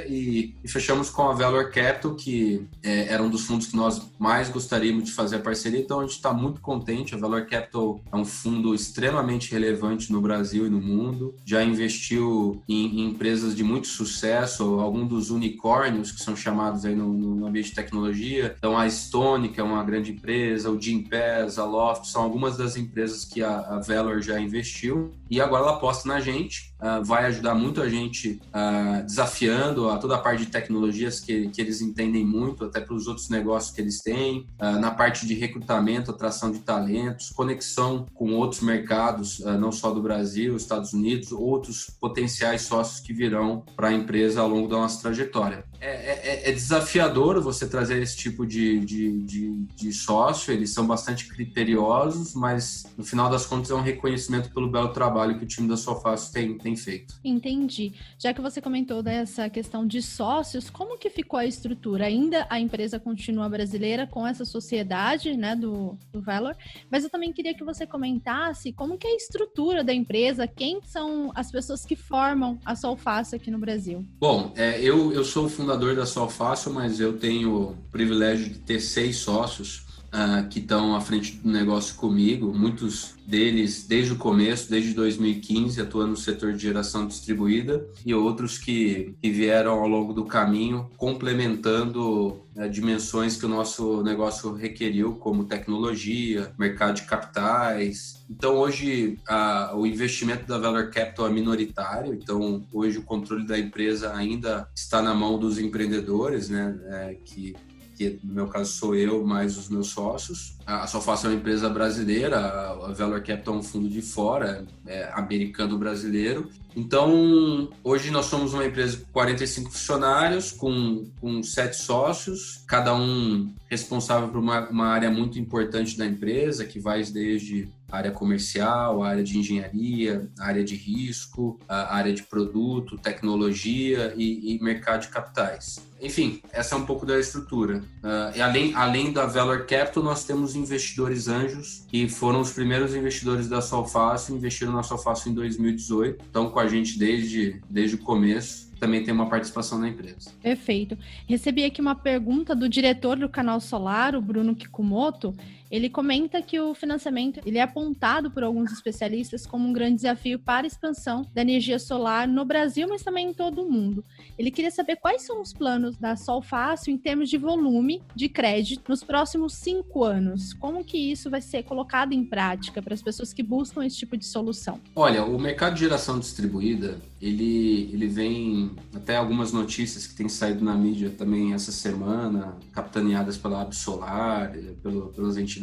e, 0.08 0.54
e 0.62 0.68
fechamos 0.68 1.10
com 1.10 1.28
a 1.28 1.32
Valor 1.32 1.70
Capital, 1.70 2.14
que 2.14 2.66
é, 2.82 3.12
era 3.12 3.22
um 3.22 3.28
dos 3.28 3.46
fundos 3.46 3.66
que 3.66 3.76
nós 3.76 4.02
mais 4.18 4.48
gostaríamos 4.48 5.04
de 5.04 5.12
fazer 5.12 5.36
a 5.36 5.40
parceria, 5.40 5.80
então 5.80 6.00
a 6.00 6.02
gente 6.02 6.16
está 6.16 6.32
muito 6.32 6.60
contente. 6.60 7.14
A 7.14 7.18
Valor 7.18 7.46
Capital 7.46 8.00
é 8.12 8.16
um 8.16 8.24
fundo 8.24 8.74
extremamente 8.74 9.52
relevante 9.52 10.12
no 10.12 10.20
Brasil 10.20 10.66
e 10.66 10.70
no 10.70 10.80
mundo, 10.80 11.34
já 11.44 11.62
investiu 11.62 12.62
em, 12.68 13.00
em 13.00 13.06
empresas 13.06 13.54
de 13.54 13.62
muito 13.62 13.86
sucesso, 13.86 14.80
alguns 14.80 15.08
dos 15.08 15.30
unicórnios 15.30 16.12
que 16.12 16.22
são 16.22 16.36
chamados 16.36 16.84
aí 16.84 16.94
no, 16.94 17.12
no 17.12 17.46
ambiente 17.46 17.70
de 17.70 17.74
tecnologia. 17.74 18.54
Então 18.58 18.76
a 18.78 18.88
Stone, 18.88 19.48
que 19.48 19.60
é 19.60 19.62
uma 19.62 19.82
grande 19.82 20.12
empresa, 20.12 20.70
o 20.70 20.80
Gimpass, 20.80 21.58
a 21.58 21.64
Loft, 21.64 22.06
são 22.06 22.22
algumas 22.22 22.56
das 22.56 22.76
empresas 22.76 23.24
que 23.24 23.42
a, 23.42 23.58
a 23.58 23.80
Valor 23.80 24.20
já 24.22 24.40
investiu 24.40 25.12
e 25.30 25.40
agora 25.40 25.64
ela 25.64 25.72
aposta 25.74 26.08
na 26.08 26.20
gente, 26.20 26.72
uh, 26.80 27.02
vai 27.04 27.26
ajudar 27.26 27.54
muito 27.54 27.80
a 27.80 27.88
gente 27.88 28.40
uh, 28.48 29.06
a 29.50 29.98
toda 29.98 30.16
a 30.16 30.18
parte 30.18 30.44
de 30.44 30.50
tecnologias 30.50 31.20
que, 31.20 31.48
que 31.48 31.60
eles 31.60 31.80
entendem 31.80 32.24
muito, 32.24 32.64
até 32.64 32.80
para 32.80 32.94
os 32.94 33.06
outros 33.06 33.28
negócios 33.28 33.74
que 33.74 33.80
eles 33.80 34.00
têm, 34.00 34.46
uh, 34.60 34.78
na 34.78 34.90
parte 34.90 35.26
de 35.26 35.34
recrutamento, 35.34 36.10
atração 36.10 36.50
de 36.50 36.60
talentos, 36.60 37.30
conexão 37.30 38.06
com 38.14 38.32
outros 38.34 38.60
mercados, 38.60 39.40
não 39.40 39.72
só 39.72 39.90
do 39.90 40.02
Brasil, 40.02 40.56
Estados 40.56 40.92
Unidos, 40.92 41.32
outros 41.32 41.86
potenciais 42.00 42.62
sócios 42.62 43.00
que 43.00 43.12
virão 43.12 43.64
para 43.76 43.88
a 43.88 43.92
empresa 43.92 44.40
ao 44.40 44.48
longo 44.48 44.68
da 44.68 44.76
nossa 44.76 45.00
trajetória. 45.00 45.64
É, 45.80 45.86
é, 45.86 46.20
é, 46.24 46.50
é, 46.50 46.52
desafiador 46.52 47.38
você 47.42 47.68
trazer 47.68 48.00
esse 48.02 48.16
tipo 48.16 48.46
de, 48.46 48.80
de, 48.80 49.22
de, 49.22 49.66
de, 49.76 49.92
sócio, 49.92 50.50
eles 50.50 50.70
são 50.70 50.86
bastante 50.86 51.28
criteriosos, 51.28 52.34
mas 52.34 52.84
no 52.96 53.04
final 53.04 53.28
das 53.28 53.44
contas 53.44 53.70
é 53.70 53.74
um 53.74 53.82
reconhecimento 53.82 54.50
pelo 54.50 54.70
belo 54.70 54.88
trabalho 54.94 55.38
que 55.38 55.44
o 55.44 55.46
time 55.46 55.68
da 55.68 55.76
Sofácio 55.76 56.32
tem, 56.32 56.56
tem 56.56 56.74
feito. 56.74 57.14
Entendi. 57.22 57.92
Já 58.18 58.32
que 58.32 58.40
você 58.40 58.62
comentou 58.62 59.02
dessa 59.24 59.48
questão 59.48 59.86
de 59.86 60.02
sócios, 60.02 60.68
como 60.68 60.98
que 60.98 61.08
ficou 61.08 61.38
a 61.38 61.46
estrutura? 61.46 62.04
Ainda 62.04 62.46
a 62.50 62.60
empresa 62.60 63.00
continua 63.00 63.48
brasileira 63.48 64.06
com 64.06 64.26
essa 64.26 64.44
sociedade 64.44 65.34
né, 65.34 65.56
do, 65.56 65.96
do 66.12 66.20
Valor, 66.20 66.54
mas 66.90 67.04
eu 67.04 67.10
também 67.10 67.32
queria 67.32 67.54
que 67.54 67.64
você 67.64 67.86
comentasse 67.86 68.70
como 68.72 68.98
que 68.98 69.06
é 69.06 69.10
a 69.10 69.16
estrutura 69.16 69.82
da 69.82 69.94
empresa, 69.94 70.46
quem 70.46 70.80
são 70.82 71.32
as 71.34 71.50
pessoas 71.50 71.86
que 71.86 71.96
formam 71.96 72.58
a 72.66 72.76
Solfácio 72.76 73.34
aqui 73.34 73.50
no 73.50 73.58
Brasil. 73.58 74.04
Bom, 74.20 74.52
é, 74.54 74.78
eu, 74.80 75.10
eu 75.12 75.24
sou 75.24 75.46
o 75.46 75.48
fundador 75.48 75.96
da 75.96 76.04
Solfácil, 76.04 76.74
mas 76.74 77.00
eu 77.00 77.18
tenho 77.18 77.70
o 77.70 77.76
privilégio 77.90 78.50
de 78.50 78.58
ter 78.58 78.80
seis 78.80 79.16
sócios 79.16 79.93
uh, 80.14 80.48
que 80.48 80.60
estão 80.60 80.94
à 80.94 81.00
frente 81.00 81.36
do 81.36 81.50
negócio 81.50 81.96
comigo, 81.96 82.54
muitos 82.54 83.14
deles 83.26 83.84
desde 83.86 84.12
o 84.12 84.16
começo, 84.16 84.70
desde 84.70 84.94
2015, 84.94 85.80
atuando 85.80 86.10
no 86.10 86.16
setor 86.16 86.52
de 86.52 86.62
geração 86.62 87.06
distribuída, 87.06 87.84
e 88.06 88.14
outros 88.14 88.58
que, 88.58 89.14
que 89.20 89.30
vieram 89.30 89.72
ao 89.72 89.88
longo 89.88 90.12
do 90.12 90.24
caminho 90.24 90.90
complementando 90.96 92.40
uh, 92.54 92.68
dimensões 92.70 93.36
que 93.36 93.46
o 93.46 93.48
nosso 93.48 94.02
negócio 94.02 94.52
requeriu, 94.52 95.14
como 95.16 95.44
tecnologia, 95.44 96.52
mercado 96.58 96.96
de 96.96 97.02
capitais. 97.02 98.24
Então, 98.30 98.56
hoje, 98.56 99.18
uh, 99.28 99.76
o 99.76 99.86
investimento 99.86 100.46
da 100.46 100.58
Valor 100.58 100.90
Capital 100.90 101.26
é 101.26 101.30
minoritário, 101.30 102.14
então, 102.14 102.64
hoje, 102.72 102.98
o 102.98 103.02
controle 103.02 103.46
da 103.46 103.58
empresa 103.58 104.14
ainda 104.14 104.68
está 104.74 105.02
na 105.02 105.14
mão 105.14 105.38
dos 105.38 105.58
empreendedores, 105.58 106.48
né, 106.48 106.78
é, 106.86 107.16
que 107.24 107.54
que 107.94 108.18
no 108.22 108.34
meu 108.34 108.48
caso 108.48 108.72
sou 108.72 108.94
eu 108.94 109.24
mais 109.24 109.56
os 109.56 109.68
meus 109.68 109.88
sócios. 109.88 110.56
a 110.66 110.86
Solface 110.86 111.26
é 111.26 111.28
uma 111.28 111.36
empresa 111.36 111.68
brasileira, 111.68 112.38
a 112.38 112.92
Valor 112.92 113.22
Capital 113.22 113.54
é 113.54 113.58
um 113.58 113.62
fundo 113.62 113.88
de 113.88 114.02
fora, 114.02 114.66
é 114.86 115.10
americano-brasileiro. 115.14 116.50
Então, 116.76 117.70
hoje 117.84 118.10
nós 118.10 118.26
somos 118.26 118.52
uma 118.52 118.64
empresa 118.66 118.96
com 118.98 119.12
45 119.12 119.70
funcionários, 119.70 120.50
com, 120.50 121.08
com 121.20 121.42
sete 121.42 121.76
sócios, 121.76 122.64
cada 122.66 122.94
um 122.94 123.54
responsável 123.68 124.28
por 124.28 124.38
uma, 124.38 124.68
uma 124.68 124.86
área 124.88 125.10
muito 125.10 125.38
importante 125.38 125.96
da 125.96 126.04
empresa, 126.04 126.64
que 126.64 126.80
vai 126.80 127.04
desde 127.04 127.68
área 127.90 128.10
comercial, 128.10 129.02
área 129.02 129.22
de 129.22 129.38
engenharia, 129.38 130.28
área 130.38 130.64
de 130.64 130.74
risco, 130.74 131.60
área 131.68 132.12
de 132.12 132.24
produto, 132.24 132.98
tecnologia 132.98 134.12
e, 134.16 134.56
e 134.56 134.62
mercado 134.62 135.02
de 135.02 135.08
capitais. 135.08 135.80
Enfim, 136.04 136.42
essa 136.52 136.74
é 136.74 136.78
um 136.78 136.84
pouco 136.84 137.06
da 137.06 137.18
estrutura. 137.18 137.78
Uh, 137.78 138.36
e 138.36 138.42
além, 138.42 138.74
além 138.74 139.10
da 139.10 139.24
Valor 139.24 139.64
Capital, 139.66 140.02
nós 140.02 140.24
temos 140.24 140.54
investidores 140.54 141.28
anjos, 141.28 141.86
que 141.88 142.06
foram 142.08 142.40
os 142.40 142.52
primeiros 142.52 142.94
investidores 142.94 143.48
da 143.48 143.62
Solfácil, 143.62 144.36
investiram 144.36 144.72
na 144.72 144.82
Solfácil 144.82 145.32
em 145.32 145.34
2018, 145.34 146.24
estão 146.26 146.50
com 146.50 146.60
a 146.60 146.68
gente 146.68 146.98
desde, 146.98 147.60
desde 147.70 147.96
o 147.96 147.98
começo 147.98 148.64
também 148.84 149.02
tem 149.02 149.14
uma 149.14 149.30
participação 149.30 149.78
na 149.78 149.88
empresa. 149.88 150.30
Perfeito. 150.42 150.98
Recebi 151.26 151.64
aqui 151.64 151.80
uma 151.80 151.94
pergunta 151.94 152.54
do 152.54 152.68
diretor 152.68 153.16
do 153.16 153.28
canal 153.30 153.58
Solar, 153.58 154.14
o 154.14 154.20
Bruno 154.20 154.54
Kikumoto. 154.54 155.34
Ele 155.70 155.88
comenta 155.88 156.40
que 156.42 156.60
o 156.60 156.74
financiamento 156.74 157.40
ele 157.44 157.58
é 157.58 157.62
apontado 157.62 158.30
por 158.30 158.42
alguns 158.42 158.72
especialistas 158.72 159.46
como 159.46 159.68
um 159.68 159.72
grande 159.72 159.96
desafio 159.96 160.38
para 160.38 160.66
a 160.66 160.68
expansão 160.68 161.26
da 161.34 161.42
energia 161.42 161.78
solar 161.78 162.28
no 162.28 162.44
Brasil, 162.44 162.86
mas 162.88 163.02
também 163.02 163.30
em 163.30 163.34
todo 163.34 163.62
o 163.62 163.70
mundo. 163.70 164.04
Ele 164.38 164.50
queria 164.50 164.70
saber 164.70 164.96
quais 164.96 165.22
são 165.22 165.40
os 165.40 165.52
planos 165.52 165.96
da 165.96 166.16
Sol 166.16 166.42
Fácil 166.42 166.92
em 166.92 166.98
termos 166.98 167.28
de 167.28 167.38
volume 167.38 168.02
de 168.14 168.28
crédito 168.28 168.88
nos 168.88 169.02
próximos 169.02 169.54
cinco 169.54 170.04
anos. 170.04 170.52
Como 170.54 170.84
que 170.84 170.98
isso 170.98 171.30
vai 171.30 171.40
ser 171.40 171.62
colocado 171.62 172.12
em 172.12 172.24
prática 172.24 172.82
para 172.82 172.94
as 172.94 173.02
pessoas 173.02 173.32
que 173.32 173.42
buscam 173.42 173.84
esse 173.84 173.96
tipo 173.96 174.16
de 174.16 174.24
solução? 174.24 174.80
Olha, 174.94 175.24
o 175.24 175.38
mercado 175.38 175.74
de 175.74 175.80
geração 175.80 176.18
distribuída 176.18 176.98
ele, 177.24 177.88
ele 177.90 178.06
vem 178.06 178.72
até 178.94 179.16
algumas 179.16 179.50
notícias 179.50 180.06
que 180.06 180.14
têm 180.14 180.28
saído 180.28 180.62
na 180.62 180.74
mídia 180.74 181.08
também 181.08 181.54
essa 181.54 181.72
semana, 181.72 182.54
capitaneadas 182.70 183.38
pela 183.38 183.62
Absolar, 183.62 184.54
eh, 184.54 184.74
pelo, 184.82 185.06
pelas 185.08 185.38
entidades, 185.38 185.53